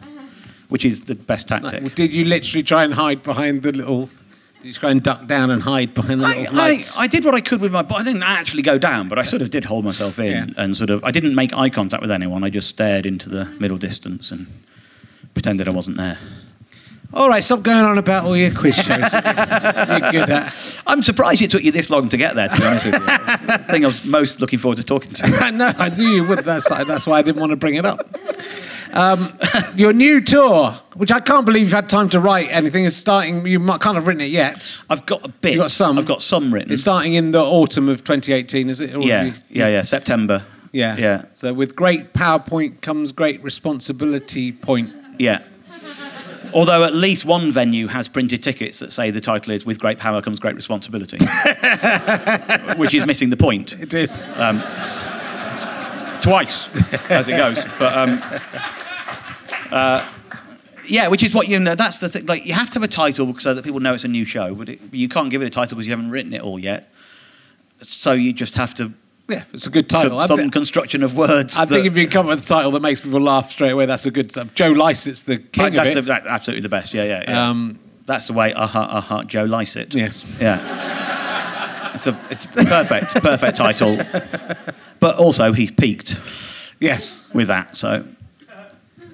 [0.69, 1.93] which is the best tactic.
[1.93, 4.09] Did you literally try and hide behind the little?
[4.63, 6.97] You try and duck down and hide behind the I, little I, lights?
[6.97, 9.07] I did what I could with my, but I didn't actually go down.
[9.07, 10.63] But I sort of did hold myself in, Yeah.
[10.63, 12.43] and sort of, I didn't make eye contact with anyone.
[12.43, 14.47] I just stared into the middle distance and
[15.33, 16.17] pretended I wasn't there.
[17.13, 18.87] all right, stop going on about all your quiz shows.
[19.13, 20.53] You're good at.
[20.85, 22.49] I'm surprised it took you this long to get there.
[22.49, 25.11] To be honest with you, It's the thing I was most looking forward to talking
[25.13, 25.27] to.
[25.29, 25.35] you.
[25.39, 26.39] I know, I knew you would.
[26.39, 28.17] That's, that's why I didn't want to bring it up.
[28.97, 29.37] Um,
[29.75, 33.45] your new tour, which I can't believe you've had time to write anything, is starting.
[33.45, 34.75] You might, can't have written it yet.
[34.89, 35.53] I've got a bit.
[35.53, 35.99] You got some?
[35.99, 36.71] I've got some written.
[36.71, 38.95] It's starting in the autumn of 2018, is it?
[38.95, 39.81] Or yeah, you- yeah, yeah.
[39.83, 40.43] September.
[40.71, 44.51] yeah, yeah, So with great PowerPoint comes great responsibility.
[44.51, 44.91] Point.
[45.19, 45.43] yeah.
[46.53, 49.99] Although at least one venue has printed tickets that say the title is "With great
[49.99, 51.17] power comes great responsibility,"
[52.77, 53.73] which is missing the point.
[53.73, 54.23] It is.
[56.21, 56.69] twice
[57.09, 57.63] as it goes.
[57.77, 58.21] But um,
[59.72, 60.07] uh,
[60.88, 61.76] yeah, which is what you know.
[61.76, 62.26] That's the thing.
[62.26, 64.55] Like you have to have a title so that people know it's a new show,
[64.55, 66.91] but it, you can't give it a title because you haven't written it all yet.
[67.82, 68.91] So you just have to
[69.28, 70.20] Yeah, it's a good title.
[70.22, 71.57] Some construction of words.
[71.57, 73.72] I that- think if you come up with a title that makes people laugh straight
[73.72, 74.32] away, that's a good.
[74.32, 74.53] stuff.
[74.55, 76.24] Joe Lycett's the king that's of the, it.
[76.24, 76.93] that, absolutely the best.
[76.93, 77.49] Yeah, yeah, yeah.
[77.49, 78.53] Um, that's the way.
[78.53, 79.24] Aha, uh aha.
[79.24, 79.93] Joe Lycett.
[79.93, 80.26] Yes.
[80.39, 81.93] Yeah.
[81.93, 83.97] It's a it's perfect perfect title,
[84.99, 86.20] but also he's peaked
[86.80, 87.28] yes.
[87.34, 87.76] with that.
[87.76, 88.05] So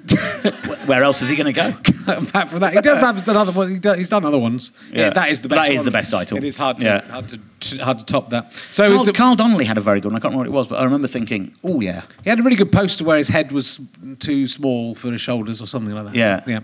[0.85, 1.69] where else is he going to go?
[2.13, 3.69] Apart from that, he does have another one.
[3.69, 4.71] He does, he's done other ones.
[4.91, 5.09] Yeah, Yeah.
[5.11, 5.61] that is the best.
[5.61, 5.85] That is one.
[5.85, 6.37] the best title.
[6.37, 7.01] It is hard to Yeah.
[7.09, 7.39] hard to
[7.81, 8.51] hard to top that.
[8.71, 10.17] So Carl, a, Carl Donnelly had a very good one.
[10.17, 12.01] I can't remember what it was, but I remember thinking, oh, yeah.
[12.23, 13.79] he had a really good poster where his head was
[14.19, 16.15] too small for his shoulders or something like that.
[16.15, 16.41] Yeah.
[16.45, 16.59] yeah.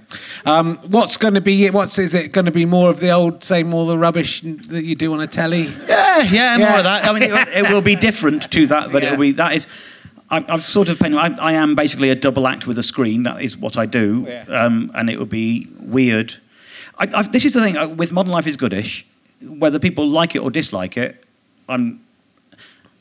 [0.46, 1.70] Um, what's going to be?
[1.70, 2.66] What's is it going to be?
[2.66, 5.72] More of the old same, all the rubbish that you do on a telly?
[5.88, 7.06] Yeah, yeah, more of that.
[7.06, 9.14] I mean, it, it will be different to that, but Yeah.
[9.14, 9.68] it'll be, that is.
[10.32, 13.24] I, I've sort of, I, I am basically a double act with a screen.
[13.24, 14.44] That is what I do, Yeah.
[14.50, 16.36] um, and it would be weird.
[16.98, 19.06] I, this is the thing uh, with Modern Life is Goodish.
[19.42, 21.24] Whether people like it or dislike it,
[21.70, 22.02] I'm,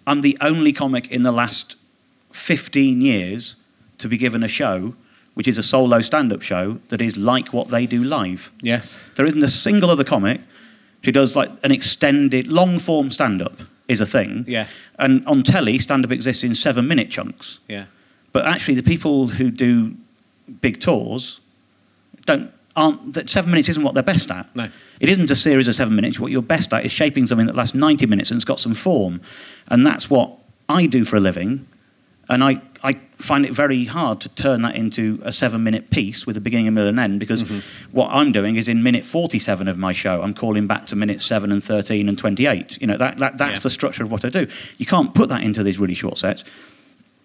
[0.06, 1.76] I'm the only comic in the last
[2.32, 3.56] 15 years
[3.98, 4.94] to be given a show,
[5.34, 8.50] which is a solo stand-up show that is like what they do live.
[8.62, 9.10] Yes.
[9.16, 10.40] There isn't a single other comic
[11.04, 13.58] who does like an extended, long form stand up
[13.89, 14.45] is a thing.
[14.47, 14.68] Yeah.
[14.99, 17.59] And on telly, stand up exists in seven minute chunks.
[17.66, 17.86] Yeah.
[18.32, 19.97] But actually, the people who do
[20.61, 21.41] big tours
[22.26, 24.55] don't aren't that seven minutes isn't what they're best at.
[24.55, 24.70] No.
[25.01, 26.20] It isn't a series of seven minutes.
[26.20, 28.74] What you're best at is shaping something that lasts 90 minutes and it's got some
[28.74, 29.20] form.
[29.66, 30.30] And that's what
[30.68, 31.66] I do for a living.
[32.28, 36.26] And I, I find it very hard to turn that into a seven minute piece
[36.26, 37.42] with a beginning, a middle, and end because
[37.90, 41.20] what I'm doing is in minute 47 of my show, I'm calling back to minute
[41.20, 42.80] 7 and 13 and 28.
[42.80, 43.62] You know, that, that, that's Yeah.
[43.64, 44.46] the structure of what I do.
[44.78, 46.44] You can't put that into these really short sets.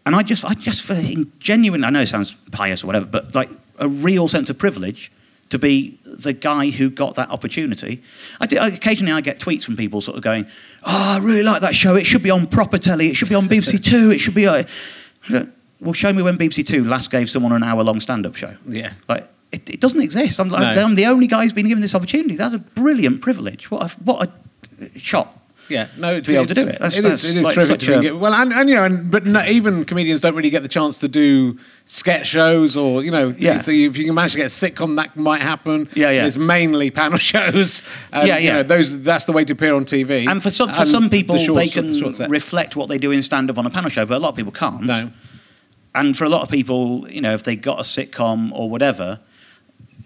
[0.06, 3.06] And I just, I just feel in genuine, I know it sounds pious or whatever,
[3.06, 3.50] but like
[3.80, 5.12] a real sense of privilege
[5.50, 8.02] to be the guy who got that opportunity.
[8.42, 10.48] I do, occasionally I get tweets from people sort of going,
[10.84, 11.96] oh, I really like that show.
[11.96, 13.10] It should be on proper telly.
[13.10, 14.10] It should be on BBC Two.
[14.10, 14.48] It should be...
[14.48, 14.64] Uh,
[15.82, 18.56] well, show me when BBC Two last gave someone an hour-long stand-up show.
[18.68, 18.94] Yeah.
[19.08, 20.40] Like, it, it doesn't exist.
[20.40, 20.84] I'm, like, No.
[20.84, 22.36] I'm the only guy who's been given this opportunity.
[22.36, 23.70] That's a brilliant privilege.
[23.70, 24.30] What a, what
[24.80, 25.38] a shot.
[25.74, 26.80] Yeah, no, it's, be able to do it.
[26.80, 28.84] That's- it is, it is like terrific such to a- well, and, and you know,
[28.84, 33.04] and, but no, even comedians don't really get the chance to do sketch shows or
[33.04, 33.60] you know, Yeah.
[33.60, 35.90] So if you can manage to get a sitcom, that might happen.
[35.96, 36.26] Yeah, yeah.
[36.26, 37.82] It's mainly panel shows.
[38.12, 38.54] And, Yeah, You yeah.
[38.58, 40.28] know, those that's the way to appear on TV.
[40.30, 42.30] And for some, for some the people, short- they can set.
[42.30, 44.52] reflect what they do in stand-up on a panel show, but a lot of people
[44.54, 44.84] can't.
[44.84, 45.12] no.
[45.96, 49.20] And for a lot of people, you know, if they got a sitcom or whatever,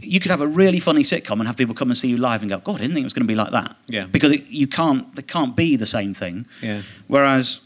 [0.07, 2.41] you could have a really funny sitcom and have people come and see you live
[2.41, 3.75] and go, God, I didn't think it was going to be like that.
[3.87, 4.05] Yeah.
[4.05, 6.45] Because it, you can't, they can't be the same thing.
[6.61, 6.81] Yeah.
[7.07, 7.61] Whereas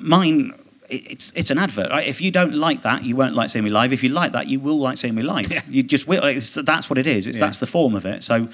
[0.00, 0.54] mine,
[0.88, 1.90] it- it's, it's an advert.
[1.90, 2.06] Right?
[2.06, 3.92] If you don't like that, you won't like seeing me live.
[3.92, 5.50] If you like that, you will like seeing me live.
[5.52, 5.62] Yeah.
[5.68, 6.24] You just will.
[6.24, 7.26] It's, that's what it is.
[7.26, 7.44] It's, Yeah.
[7.46, 8.24] That's the form of it.
[8.24, 8.48] So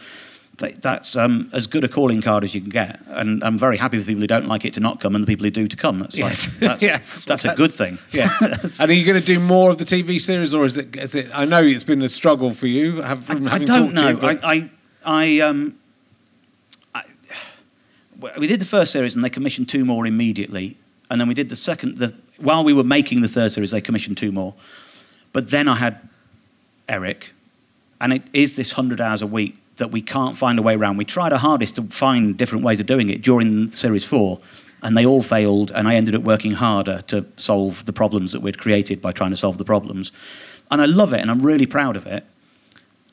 [0.58, 3.00] that's um, as good a calling card as you can get.
[3.08, 5.26] And I'm very happy with people who don't like it to not come and the
[5.26, 5.98] people who do to come.
[6.00, 6.46] That's, Yes.
[6.48, 7.24] like, that's, Yes.
[7.24, 7.98] that's a good thing.
[8.12, 8.28] Yeah.
[8.40, 10.94] and are you going to do more of the TV series, or is it?
[10.96, 11.28] Is it?
[11.34, 13.02] I know it's been a struggle for you.
[13.02, 14.10] Have, I, I don't know.
[14.10, 14.70] you, but- I, I,
[15.04, 15.76] I, um,
[16.94, 17.02] I,
[18.38, 20.76] we did the first series and they commissioned two more immediately,
[21.10, 21.98] and then we did the second.
[21.98, 24.54] The, while we were making the third series, they commissioned two more,
[25.32, 26.08] but then I had
[26.88, 27.32] Eric,
[28.00, 30.96] and it is this hundred hours a week that we can't find a way around.
[30.96, 34.40] We tried our hardest to find different ways of doing it during series four.
[34.82, 38.40] And they all failed, and I ended up working harder to solve the problems that
[38.42, 40.12] we'd created by trying to solve the problems.
[40.70, 42.22] And I love it, and I'm really proud of it.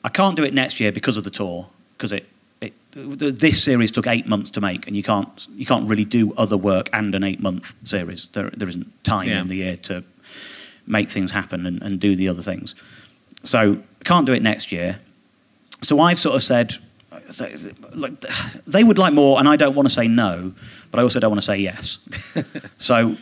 [0.04, 2.26] I can't do it next year because of the tour, because it,
[2.60, 6.34] it this series took eight months to make, and you can't you can't really do
[6.34, 8.28] other work and an eight month series.
[8.34, 9.40] There there isn't time Yeah.
[9.40, 10.04] in the year to
[10.86, 12.74] make things happen and, and do the other things.
[13.44, 14.98] So can't do it next year.
[15.82, 16.76] So I've sort of said,
[17.38, 17.56] they,
[17.94, 18.20] like,
[18.66, 20.52] they would like more, and I don't want to say no,
[20.90, 21.98] but I also don't want to say yes.
[22.78, 23.16] so,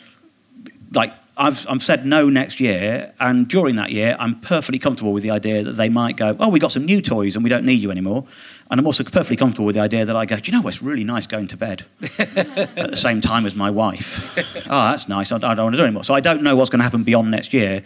[0.93, 5.23] like, I've, I've said no next year, and during that year, I'm perfectly comfortable with
[5.23, 7.65] the idea that they might go, oh, we got some new toys and we don't
[7.65, 8.27] need you anymore.
[8.71, 10.75] And I'm also perfectly comfortable with the idea that I go, do you know what,
[10.75, 11.87] it's really nice going to bed
[12.19, 14.37] at the same time as my wife.
[14.39, 15.33] oh, that's nice.
[15.33, 16.05] I, I don't want to do anymore.
[16.05, 17.85] So I don't know what's going to happen beyond next year.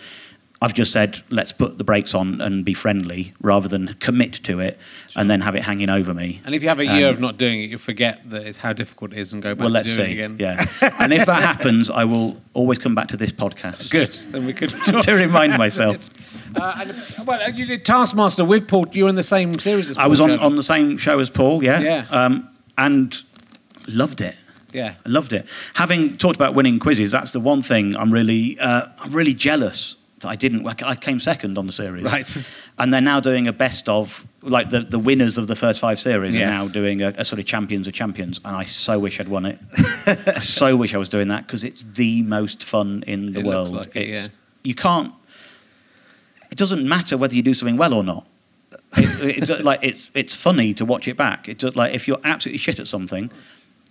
[0.64, 4.60] I've just said, let's put the brakes on and be friendly rather than commit to
[4.60, 4.78] it
[5.14, 6.40] and then have it hanging over me.
[6.46, 8.56] and if you have a year Um, of not doing it, you'll forget that it's
[8.58, 10.20] how difficult it is and go back Well, to let's doing see.
[10.20, 10.36] it again.
[10.40, 10.64] Yeah.
[11.00, 14.14] and if that happens, I will always come back to this podcast Good.
[14.32, 14.70] Then we could
[15.02, 16.08] to remind myself.
[16.56, 18.86] Uh, and, well, you did Taskmaster with Paul.
[18.92, 21.18] You were in the same series as Paul I was on, on the same show
[21.18, 21.80] as Paul, yeah.
[21.80, 22.06] Yeah.
[22.10, 22.48] Um,
[22.78, 23.12] and
[23.88, 24.36] loved it.
[24.72, 24.94] Yeah.
[25.04, 25.46] I loved it.
[25.74, 29.96] Having talked about winning quizzes, that's the one thing I'm really, uh, I'm really jealous
[30.24, 30.66] that I didn't.
[30.66, 32.36] I came second on the series, Right.
[32.78, 35.98] And they're now doing a best of, like the, the winners of the first five
[36.00, 36.48] series Yes.
[36.48, 39.28] are now doing a, a sort of champions of champions, and I so wish I'd
[39.28, 39.58] won it.
[40.06, 43.46] I so wish I was doing that because it's the most fun in the It
[43.46, 43.70] world.
[43.70, 44.32] like it, it's, yeah.
[44.64, 45.12] You can't.
[46.50, 48.26] It doesn't matter whether you do something well or not.
[48.96, 51.48] It, it's like it's it's funny to watch it back.
[51.48, 53.30] It's like if you're absolutely shit at something,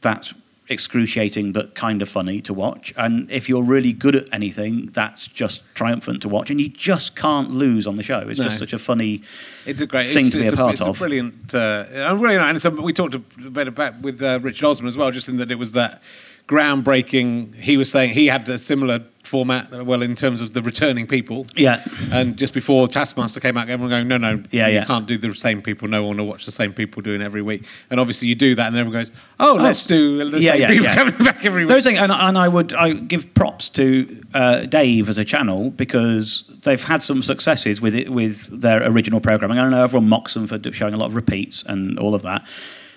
[0.01, 0.33] that's
[0.69, 2.93] excruciating but kind of funny to watch.
[2.95, 6.49] And if you're really good at anything, that's just triumphant to watch.
[6.49, 8.19] And you just can't lose on the show.
[8.19, 8.45] It's No.
[8.45, 9.21] just such a funny.
[9.65, 10.95] It's a great thing it's, to be it's a part it's of.
[10.95, 12.49] A brilliant, uh, I'm really nice.
[12.49, 15.37] And so we talked a bit about with uh, Richard Osman as well, just in
[15.37, 16.01] that it was that
[16.47, 17.55] groundbreaking.
[17.55, 21.47] He was saying he had a similar format, well, in terms of the returning people.
[21.55, 21.83] Yeah.
[22.11, 24.85] And just before Taskmaster came out, everyone going, no, no, Yeah, you yeah.
[24.85, 25.87] can't do the same people.
[25.87, 27.65] No one will watch the same people doing every week.
[27.89, 30.67] And obviously you do that, and everyone goes, oh, let's do the Yeah, same yeah,
[30.67, 30.95] people yeah.
[30.95, 31.69] coming back every week.
[31.69, 35.71] Those things, and, and I would I give props to uh, Dave as a channel
[35.71, 39.57] because they've had some successes with it with their original programming.
[39.57, 42.21] I don't know everyone mocks them for showing a lot of repeats and all of
[42.23, 42.45] that,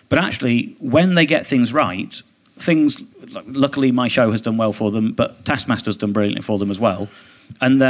[0.08, 2.22] but actually, when they get things right,
[2.56, 3.02] things.
[3.46, 6.78] Luckily, my show has done well for them, but Taskmaster's done brilliantly for them as
[6.78, 7.08] well.
[7.60, 7.80] And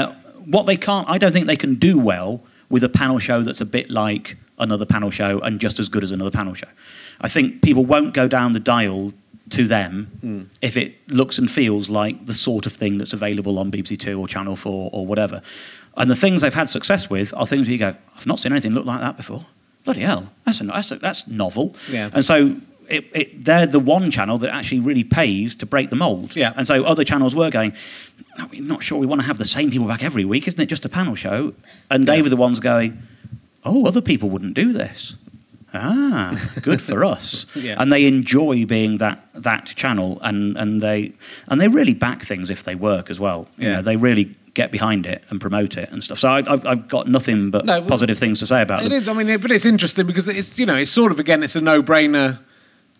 [0.44, 3.60] what they can't, I don't think they can do well with a panel show that's
[3.60, 6.68] a bit like another panel show and just as good as another panel show.
[7.20, 9.12] I think people won't go down the dial
[9.50, 10.48] to them mm.
[10.60, 14.18] if it looks and feels like the sort of thing that's available on BBC Two
[14.18, 15.42] or Channel Four or whatever.
[15.96, 18.52] And the things they've had success with are things where you go, I've not seen
[18.52, 19.46] anything look like that before.
[19.84, 21.76] Bloody hell, that's a, that's, a, that's novel.
[21.88, 22.10] Yeah.
[22.12, 22.56] And so
[22.88, 26.34] it, it, they're the one channel that actually really pays to break the mould.
[26.36, 26.52] Yeah.
[26.56, 27.72] And so other channels were going,
[28.38, 30.46] no, we're not sure we want to have the same people back every week.
[30.48, 31.54] Isn't it just a panel show?
[31.90, 32.22] And they Yeah.
[32.22, 33.02] were the ones going,
[33.64, 35.16] oh, other people wouldn't do this.
[35.74, 37.44] Ah, good for us.
[37.54, 37.74] Yeah.
[37.80, 41.12] And they enjoy being that that channel, and, and they
[41.48, 43.46] and they really back things if they work as well.
[43.58, 43.76] You Yeah.
[43.76, 46.18] know, they really get behind it and promote it and stuff.
[46.18, 48.92] So I, I've, I've got nothing but No, positive things to say about It them.
[48.92, 49.06] is.
[49.06, 51.60] I mean, but it's interesting because it's you know it's sort of again it's a
[51.60, 52.38] no-brainer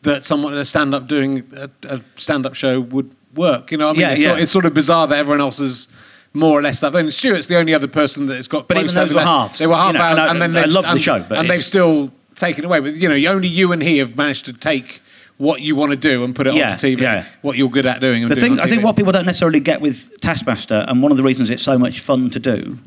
[0.07, 3.70] that someone in a stand-up doing a, a stand-up show would work.
[3.70, 4.28] You know, I mean, Yeah, it's, yeah.
[4.30, 5.88] Sort, it's sort of bizarre that everyone else is
[6.32, 6.92] more or less that.
[6.92, 8.68] Mean, Stewart's the only other person that's got.
[8.68, 9.26] But close even those were that.
[9.26, 11.24] halves, They were half you know, hours, and I- and then I love the show,
[11.28, 12.80] but and they've still taken away.
[12.80, 15.00] But you know, only you and he have managed to take
[15.38, 17.00] what you want to do and put it Yeah, onto TV.
[17.02, 17.24] yeah.
[17.42, 18.22] What you're good at doing.
[18.22, 21.11] And the doing thing I think what people don't necessarily get with Taskmaster, and one
[21.11, 22.78] of the reasons it's so much fun to do,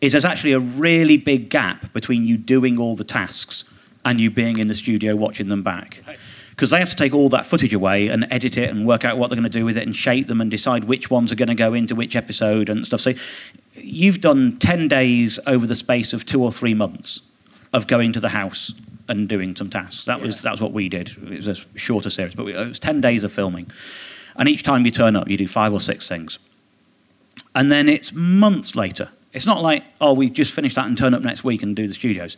[0.00, 3.64] is there's actually a really big gap between you doing all the tasks
[4.04, 6.02] and you being in the studio watching them back.
[6.54, 9.18] Because they have to take all that footage away and edit it and work out
[9.18, 11.34] what they're going to do with it and shape them and decide which ones are
[11.34, 13.00] going to go into which episode and stuff.
[13.00, 13.14] So
[13.74, 17.20] you've done 10 days over the space of two or three months
[17.72, 18.72] of going to the house
[19.08, 20.04] and doing some tasks.
[20.04, 21.10] That was that was what we did.
[21.30, 23.70] It was a shorter series, but we, it was ten days of filming,
[24.36, 26.38] and each time you turn up, you do five or six things,
[27.54, 29.10] and then it's months later.
[29.32, 31.86] It's not like oh we just finished that and turn up next week and do
[31.88, 32.36] the studios.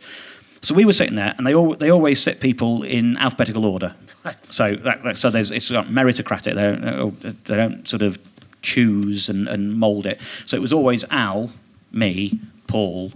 [0.61, 3.95] So we were sitting there, and they all, they always sit people in alphabetical order.
[4.23, 4.43] Right.
[4.43, 6.55] So that, so there's it's meritocratic.
[6.55, 8.17] They don't, they don't sort of
[8.61, 10.19] choose and, and mould it.
[10.45, 11.51] So it was always Al,
[11.91, 13.11] me, Paul,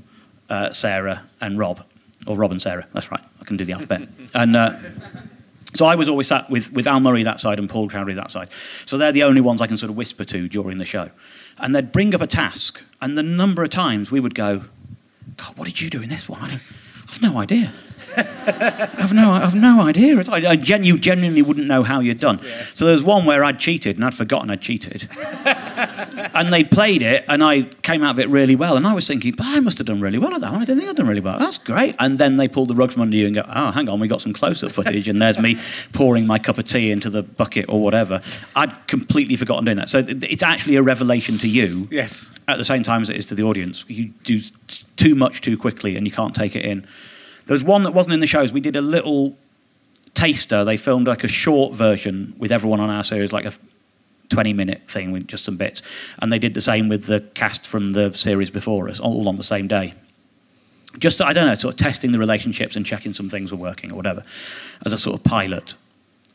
[0.50, 1.84] uh, Sarah, and Rob,
[2.28, 2.88] or Rob and Sarah.
[2.94, 3.24] That's right.
[3.42, 4.08] I can do the alphabet.
[4.34, 4.78] and uh,
[5.74, 8.32] so I was always sat with, with Al Murray that side and Paul Chowdhry that
[8.32, 8.50] side.
[8.86, 11.10] So they're the only ones I can sort of whisper to during the show.
[11.58, 14.64] And they'd bring up a task, and the number of times we would go,
[15.38, 16.60] God, what did you do in this one?
[17.12, 17.74] I have no idea.
[18.18, 20.22] I've no, I've no idea.
[20.28, 22.40] I, I gen, you genuinely wouldn't know how you'd done.
[22.74, 25.08] So there was one where I'd cheated and I'd forgotten I'd cheated.
[26.34, 28.76] and they played it, and I came out of it really well.
[28.78, 30.62] And I was thinking, but I must have done really well at that one.
[30.62, 31.40] I didn't think I'd done really well.
[31.40, 31.96] That's great.
[32.00, 34.08] And then they pulled the rug from under you and go, oh, hang on, we
[34.08, 35.58] got some close-up footage, and there's me
[35.94, 38.22] pouring my cup of tea into the bucket or whatever.
[38.56, 39.90] I'd completely forgotten doing that.
[39.90, 42.30] So it's actually a revelation to you Yes.
[42.48, 43.86] at the same time as it is to the audience.
[43.88, 44.40] You do
[44.98, 46.86] too much too quickly and you can't take it in.
[47.52, 48.54] There was one that wasn't in the shows.
[48.54, 49.36] We did a little
[50.14, 50.64] taster.
[50.64, 53.52] They filmed like a short version with everyone on our series, like a
[54.30, 55.82] 20 minute thing with just some bits.
[56.20, 59.36] And they did the same with the cast from the series before us, all on
[59.36, 59.96] the same day.
[60.98, 63.92] Just, I don't know, sort of testing the relationships and checking some things were working
[63.92, 64.24] or whatever
[64.86, 65.74] as a sort of pilot.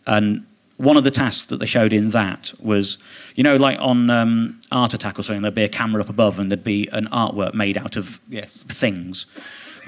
[0.06, 0.44] And
[0.76, 2.98] one of the tasks that they showed in that was,
[3.36, 6.38] you know, like on um, Art Attack or something, there'd be a camera up above
[6.38, 8.64] and there'd be an artwork made out of Yes.
[8.64, 9.24] things.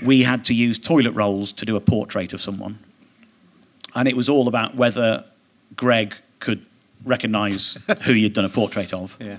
[0.03, 2.79] We had to use toilet rolls to do a portrait of someone.
[3.95, 5.25] And it was all about whether
[5.77, 6.65] Greg could
[7.05, 9.17] recognise who you'd done a portrait of.
[9.21, 9.39] Yeah.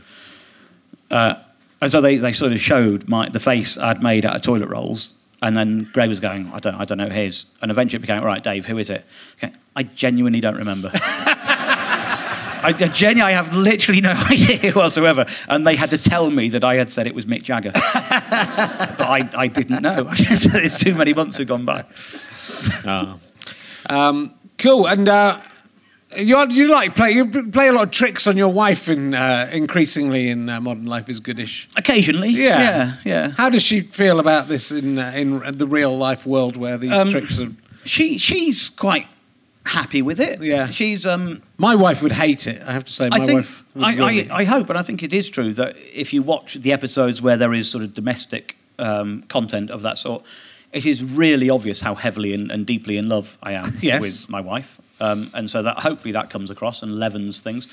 [1.10, 1.36] Uh,
[1.82, 4.70] and so they, they sort of showed my, the face I'd made out of toilet
[4.70, 5.14] rolls.
[5.42, 7.46] And then Greg was going, I don't, I don't know his.
[7.62, 9.06] And eventually it became, all right, Dave, who is it?
[9.42, 10.92] Okay, I genuinely don't remember.
[12.64, 15.26] I, genuinely, I have literally no idea whatsoever.
[15.48, 17.72] And they had to tell me that I had said it was Mick Jagger.
[17.74, 20.08] but I, I didn't know.
[20.12, 21.86] it's too many months had gone by.
[23.90, 24.88] Um, cool.
[24.88, 25.40] And uh,
[26.18, 29.50] you you like play you play a lot of tricks on your wife in uh,
[29.52, 31.68] increasingly in uh, Modern Life is Goodish.
[31.78, 32.30] Occasionally.
[32.30, 32.60] Yeah.
[32.60, 33.32] Yeah, yeah.
[33.38, 36.92] How does she feel about this in uh, in the real life world where these
[36.92, 37.52] Um, tricks are?
[37.86, 39.08] She, she's quite
[39.70, 40.42] happy with it.
[40.42, 40.70] Yeah.
[40.70, 41.06] She's...
[41.06, 42.62] Um, My wife would hate it.
[42.66, 43.64] I have to say, my I think wife.
[43.76, 46.22] would I, really- I, I hope, and I think it is true that if you
[46.24, 50.24] watch the episodes where there is sort of domestic um, content of that sort,
[50.72, 54.02] it is really obvious how heavily and, and deeply in love I am Yes.
[54.02, 57.68] with my wife, um, and so that hopefully that comes across and leavens things.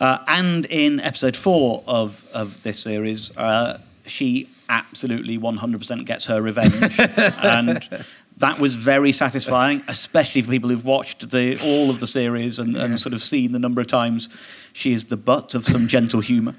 [0.00, 6.40] Uh, and in episode four of of this series, uh, she absolutely 100% gets her
[6.42, 6.98] revenge,
[7.42, 8.04] and.
[8.38, 12.76] That was very satisfying, especially for people who've watched the, all of the series and,
[12.76, 14.28] and sort of seen the number of times
[14.72, 16.54] she is the butt of some gentle humour.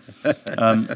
[0.58, 0.90] Um,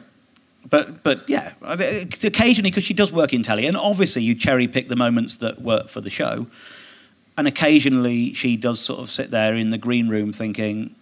[0.70, 4.24] but but yeah, I mean, it's occasionally because she does work in telly, and obviously
[4.24, 6.48] you cherry pick the moments that work for the show,
[7.38, 10.96] and occasionally she does sort of sit there in the green room thinking.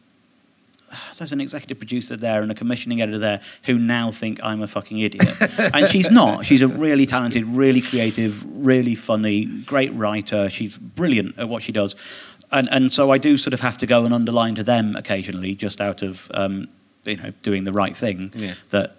[0.91, 4.61] "Ah, There's an executive producer there and a commissioning editor there who now think I'm
[4.61, 5.25] a fucking idiot.
[5.73, 6.45] and she's not.
[6.45, 10.49] She's a really talented, really creative, really funny, great writer.
[10.49, 11.95] She's brilliant at what she does.
[12.51, 15.55] And, and so I do sort of have to go and underline to them occasionally,
[15.55, 16.67] just out of um,
[17.05, 18.55] you know doing the right thing, Yeah.
[18.71, 18.95] that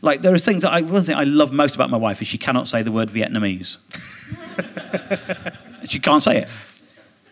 [0.00, 2.28] like there are things that I one thing I love most about my wife is
[2.28, 3.76] she cannot say the word Vietnamese.
[5.88, 6.48] she can't say it.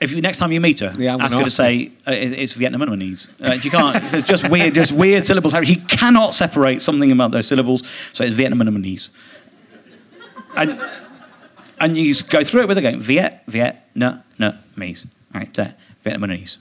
[0.01, 2.33] If you next time you meet her, Yeah, I'm ask her to say uh, it-
[2.33, 3.29] it's Vietnamese.
[3.41, 4.03] Uh, she can't.
[4.11, 5.55] There's just weird, just weird syllables.
[5.65, 7.83] She cannot separate something about those syllables,
[8.15, 9.11] so it's Vietnamese.
[10.57, 10.81] And
[11.79, 15.07] and you just go through it with her going Viet, Viet, no, no, me's.
[15.35, 15.69] All right, uh,
[16.05, 16.59] Vietnamese.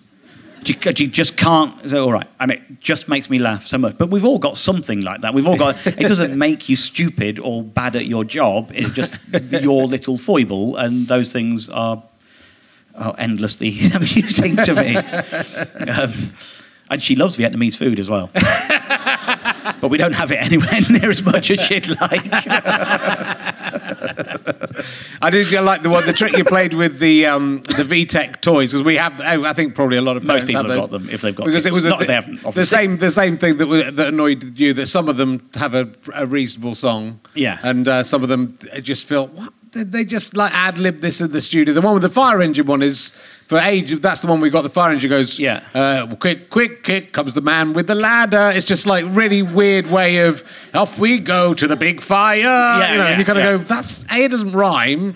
[0.65, 1.89] She, she just can't.
[1.89, 3.97] So, all right, and it just makes me laugh so much.
[3.97, 5.33] But we've all got something like that.
[5.33, 5.85] We've all got.
[5.87, 8.71] It doesn't make you stupid or bad at your job.
[8.75, 9.15] It's just
[9.51, 12.03] your little foible, and those things are,
[12.99, 14.97] are endlessly amusing to me.
[15.89, 16.13] Um,
[16.91, 18.29] and she loves Vietnamese food as well.
[19.81, 22.21] but we don't have it anywhere near as much as she'd like.
[25.21, 28.71] I did like the one the trick you played with the um, the VTech toys
[28.71, 30.91] because we have oh, I think probably a lot of Most people have, have got
[30.91, 32.19] them if they've got because it was a, they
[32.51, 35.75] the same the same thing that was, that annoyed you that some of them have
[35.75, 37.59] a, a reasonable song Yeah.
[37.63, 41.21] and uh, some of them just feel what they, they just like ad lib this
[41.21, 43.11] in the studio the one with the fire engine one is
[43.45, 45.61] for age that's the one we got the fire engine goes Yeah.
[45.73, 49.87] uh, quick quick quick comes the man with the ladder it's just like really weird
[49.87, 50.43] way of
[50.73, 53.45] off we go to the big fire Yeah, you know yeah, and you kind of
[53.45, 53.51] yeah.
[53.57, 55.15] go that's a it doesn't rhyme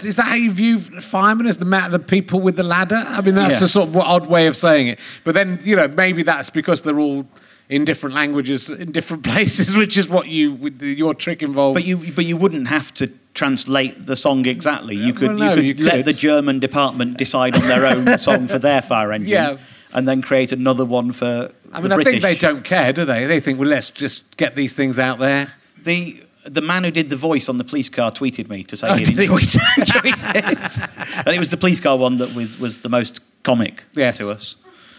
[0.00, 3.02] is that how you view firemen as the ma- the people with the ladder?
[3.06, 3.60] I mean, that's Yeah.
[3.60, 4.98] the sort of odd way of saying it.
[5.24, 7.26] But then, you know, maybe that's because they're all
[7.68, 11.74] in different languages in different places, which is what you your trick involves.
[11.74, 14.96] But you, but you wouldn't have to translate the song exactly.
[14.96, 16.04] You uh, could, well, no, you could you let could.
[16.06, 19.56] the German department decide on their own song for their fire engine, Yeah.
[19.92, 22.12] and then create another one for I mean, I British.
[22.12, 23.26] think they don't care, do they?
[23.26, 25.52] They think, well, let's just get these things out there.
[25.82, 28.88] The the man who did the voice on the police car tweeted me to say
[28.88, 29.02] Oh, he?
[29.02, 30.78] enjoyed, it,
[31.26, 34.18] and it was the police car one that was was the most comic Yes.
[34.18, 34.54] to us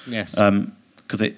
[0.06, 0.38] Yes.
[0.38, 1.38] Um, because it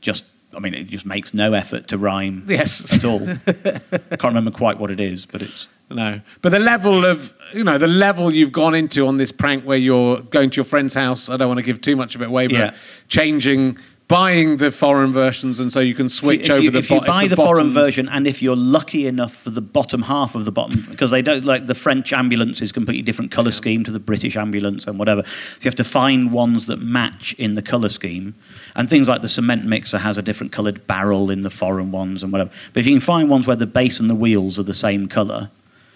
[0.00, 0.24] just.
[0.56, 2.94] I mean, it just makes no effort to rhyme Yes.
[2.96, 3.28] at all.
[3.28, 7.62] I Can't remember quite what it is, but it's No, but the level of you
[7.62, 10.94] know the level you've gone into on this prank where you're going to your friend's
[10.94, 11.28] house.
[11.28, 12.70] I don't want to give too much of it away, but Yeah.
[13.08, 13.78] changing,
[14.08, 16.78] buying the foreign versions, and so you can switch if over you, the.
[16.78, 19.60] if you bo- buy the the, foreign version, and if you're lucky enough for the
[19.60, 23.30] bottom half of the bottom, because they don't like the French ambulance is completely different
[23.30, 25.22] color scheme to the British ambulance and whatever.
[25.24, 28.34] So you have to find ones that match in the color scheme,
[28.76, 32.22] and things like the cement mixer has a different colored barrel in the foreign ones
[32.22, 32.50] and whatever.
[32.74, 35.08] But if you can find ones where the base and the wheels are the same
[35.08, 35.50] color,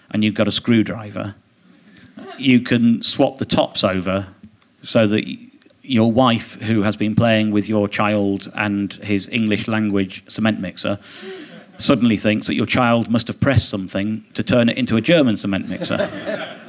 [0.09, 1.35] and you've got a screwdriver,
[2.37, 4.27] you can swap the tops over
[4.81, 5.23] so that
[5.83, 10.99] your wife, who has been playing with your child and his English language cement mixer,
[11.77, 15.37] suddenly thinks that your child must have pressed something to turn it into a German
[15.37, 16.57] cement mixer.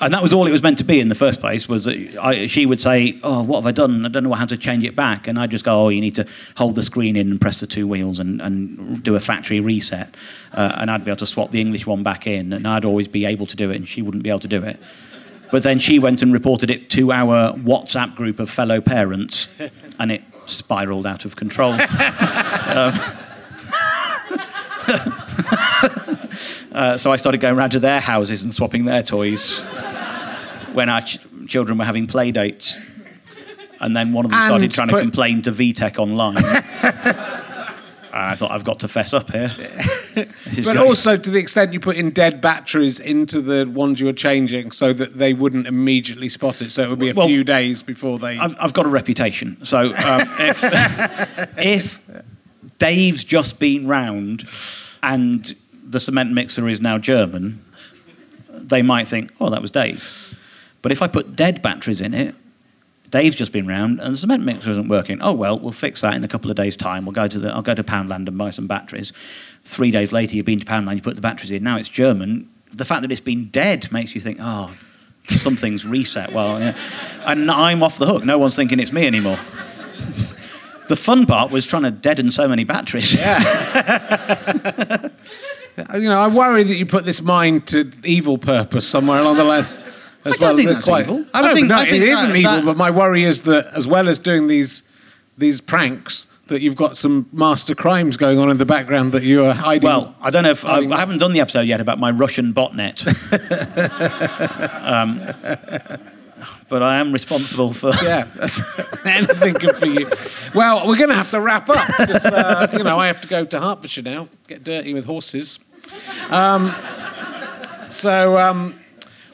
[0.00, 1.68] and that was all it was meant to be in the first place.
[1.68, 4.04] Was that I, she would say, "Oh, what have I done?
[4.04, 6.14] I don't know how to change it back." And I'd just go, "Oh, you need
[6.14, 6.26] to
[6.56, 10.14] hold the screen in and press the two wheels and, and do a factory reset."
[10.52, 13.08] Uh, and I'd be able to swap the English one back in, and I'd always
[13.08, 14.78] be able to do it, and she wouldn't be able to do it.
[15.50, 19.48] But then she went and reported it to our WhatsApp group of fellow parents,
[19.98, 21.76] and it spiraled out of control.
[22.68, 22.92] Um,
[26.78, 29.60] uh, so I started going around to their houses and swapping their toys
[30.72, 31.18] when our ch-
[31.48, 32.78] children were having play dates.
[33.80, 36.36] And then one of them started And trying put- to complain to VTech online.
[38.10, 39.48] I thought I've got to fess up here.
[40.14, 40.86] This is But great.
[40.88, 44.70] also to the extent you put in dead batteries into the ones you were changing,
[44.72, 46.72] so that they wouldn't immediately spot it.
[46.72, 48.36] So it would be a Well, few days before they.
[48.38, 49.64] I've, I've got a reputation.
[49.64, 49.92] So um,
[50.40, 50.64] if,
[51.58, 52.00] if
[52.78, 54.48] Dave's just been round
[55.02, 55.54] and
[55.88, 57.64] the cement mixer is now German,
[58.50, 60.36] they might think, oh, that was Dave.
[60.82, 62.34] But if I put dead batteries in it,
[63.10, 65.20] Dave's just been round and the cement mixer isn't working.
[65.22, 67.06] Oh well, we'll fix that in a couple of days' time.
[67.06, 69.14] We'll go to the I'll go to Poundland and buy some batteries.
[69.64, 71.62] Three days later, you've been to Poundland, you put the batteries in.
[71.62, 72.50] Now it's German.
[72.72, 74.76] The fact that it's been dead makes you think, oh,
[75.26, 76.32] something's reset.
[76.32, 76.76] Well, yeah.
[77.24, 78.26] and I'm off the hook.
[78.26, 79.38] No one's thinking it's me anymore.
[80.88, 83.14] The fun part was trying to deaden so many batteries.
[85.94, 89.44] you know, I worry that you put this mind to evil purpose somewhere along the
[89.54, 89.78] lines.
[90.24, 91.24] I don't think They're that's evil.
[91.32, 92.52] I I think- but no, I think it that- isn't evil.
[92.52, 94.82] that- But my worry is that, as well as doing these
[95.38, 99.44] these pranks, that you've got some master crimes going on in the background that you
[99.44, 99.86] are hiding.
[99.88, 102.52] Well, I don't know if I, I haven't done the episode yet about my Russian
[102.52, 103.04] botnet.
[104.82, 105.20] um,
[106.68, 107.92] but I am responsible for.
[108.02, 108.60] yeah, that's
[109.06, 110.08] anything good for you.
[110.54, 113.28] Well, we're going to have to wrap up because uh, you know I have to
[113.28, 115.58] go to Hertfordshire now, get dirty with horses.
[116.30, 116.74] Um,
[117.88, 118.78] so, um,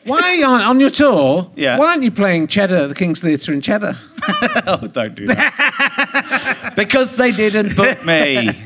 [0.05, 1.51] why aren't on your tour?
[1.56, 1.78] Yeah.
[1.78, 3.94] Why aren't you playing Cheddar at the King's Theatre in Cheddar?
[4.66, 6.72] oh, don't do that.
[6.76, 8.51] because they didn't book me.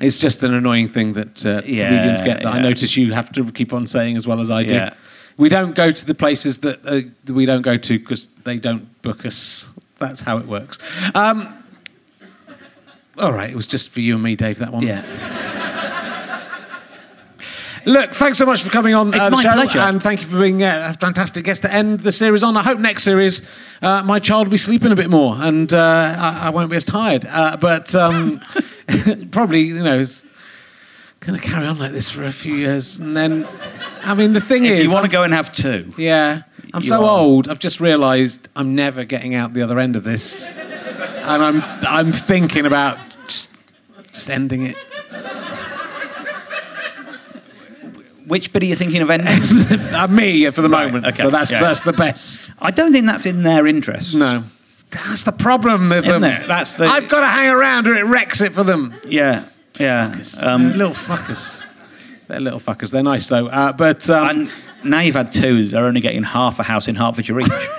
[0.00, 3.32] It's just an annoying thing that uh, Yeah, comedians get that I notice you have
[3.32, 4.74] to keep on saying as well as I do.
[4.74, 4.92] Yeah.
[5.38, 9.00] We don't go to the places that, uh, we don't go to because they don't
[9.02, 9.70] book us.
[9.98, 10.78] That's how it works.
[11.14, 11.64] Um,
[13.16, 14.58] all right, it was just for you and me, Dave.
[14.58, 14.82] That one.
[14.82, 15.02] Yeah.
[17.86, 19.78] Look, thanks so much for coming on uh, the show, pleasure.
[19.78, 22.56] and thank you for being uh, a fantastic guest to end the series on.
[22.56, 23.42] I hope next series
[23.82, 26.76] uh, my child will be sleeping a bit more, and uh, I, I won't be
[26.76, 27.26] as tired.
[27.26, 28.40] Uh, but um,
[29.30, 30.24] probably, you know, it's
[31.20, 33.46] going to carry on like this for a few years, and then,
[34.02, 36.42] I mean, the thing If is, you want to go and have two, yeah,
[36.72, 37.18] I'm so are.
[37.18, 37.48] old.
[37.48, 42.12] I've just realised I'm never getting out the other end of this, and I'm I'm
[42.12, 42.98] thinking about
[43.28, 43.52] just,
[44.10, 44.76] just ending it.
[48.26, 49.28] Which bit are you thinking of ending?
[49.94, 51.06] Uh, me for the Right, moment.
[51.06, 51.60] okay, so that's yeah.
[51.60, 52.50] that's the best.
[52.58, 54.14] I don't think that's in their interest.
[54.14, 54.42] No.
[54.90, 56.42] That's the problem with Isn't them.
[56.42, 56.46] it?
[56.48, 58.94] That's the- I've got to hang around or it wrecks it for them.
[59.06, 59.44] Yeah.
[59.78, 60.08] Yeah.
[60.14, 61.60] They're Um, little fuckers.
[62.28, 62.90] They're little fuckers.
[62.90, 63.46] They're nice though.
[63.48, 64.52] Uh, but um, and
[64.84, 67.48] now you've had two, they're only getting half a house in Hertfordshire each.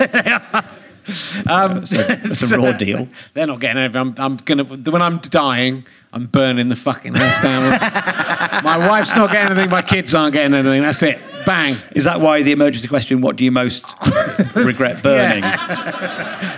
[1.48, 3.08] um, It's a, it's a raw deal.
[3.34, 4.00] They're not getting anything.
[4.00, 7.70] I'm, I'm gonna when I'm dying, I'm burning the fucking house down.
[8.64, 9.70] my wife's not getting anything.
[9.70, 10.82] My kids aren't getting anything.
[10.82, 11.18] That's it.
[11.46, 11.76] Bang.
[11.94, 13.84] Is that why the emergency question, what do you most
[14.56, 15.44] regret burning?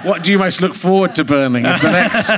[0.02, 1.66] What do you most look forward to burning?
[1.66, 2.30] Is the next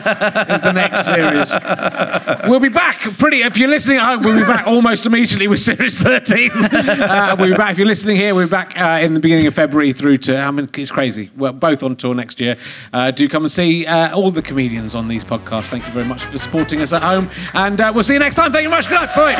[0.51, 2.49] is the next series.
[2.51, 3.43] We'll be back pretty.
[3.43, 6.51] If you're listening at home, we'll be back almost immediately with series 13.
[6.53, 7.73] Uh, we'll be back.
[7.73, 10.37] If you're listening here, we'll be back uh, in the beginning of February through to.
[10.37, 11.31] I mean, it's crazy.
[11.37, 12.57] We're both on tour next year.
[12.93, 15.69] Uh, do come and see uh, all the comedians on these podcasts.
[15.69, 18.35] Thank you very much for supporting us at home, and uh, we'll see you next
[18.35, 18.51] time.
[18.51, 18.89] Thank you very much.
[18.89, 19.15] Good night.
[19.15, 19.37] Bye.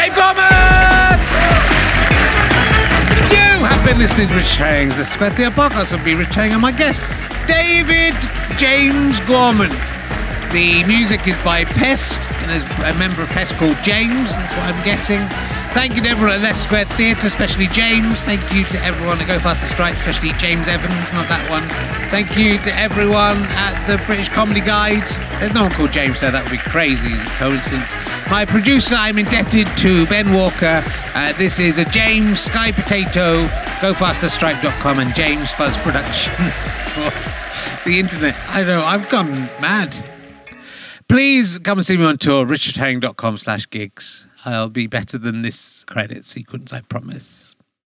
[0.00, 1.73] Dave Gorman.
[3.84, 6.62] Have been listening to Rich Herring's The Square Theatre Podcast with me, Rich Herring, and
[6.62, 7.02] my guest,
[7.46, 8.14] David
[8.56, 9.68] James Gorman.
[10.52, 14.74] The music is by Pest, and there's a member of Pest called James, that's what
[14.74, 15.20] I'm guessing.
[15.74, 18.20] Thank you to everyone at Leicester Square Theatre, especially James.
[18.22, 21.62] Thank you to everyone at Go Faster Stripe, especially James Evans, not that one.
[22.10, 25.06] Thank you to everyone at the British Comedy Guide.
[25.40, 27.92] There's no one called James there, that would be crazy coincidence.
[28.30, 30.82] My producer, I'm indebted to Ben Walker.
[31.14, 33.44] Uh, this is a James Sky Potato,
[33.82, 36.32] GoFasterStripe.com, and James Fuzz Production
[36.94, 37.10] for
[37.90, 38.36] the internet.
[38.48, 39.96] I know, I've gone mad.
[41.08, 44.28] Please come and see me on tour, richardherring.com slash gigs.
[44.44, 47.53] I'll be better than this credit sequence, I promise.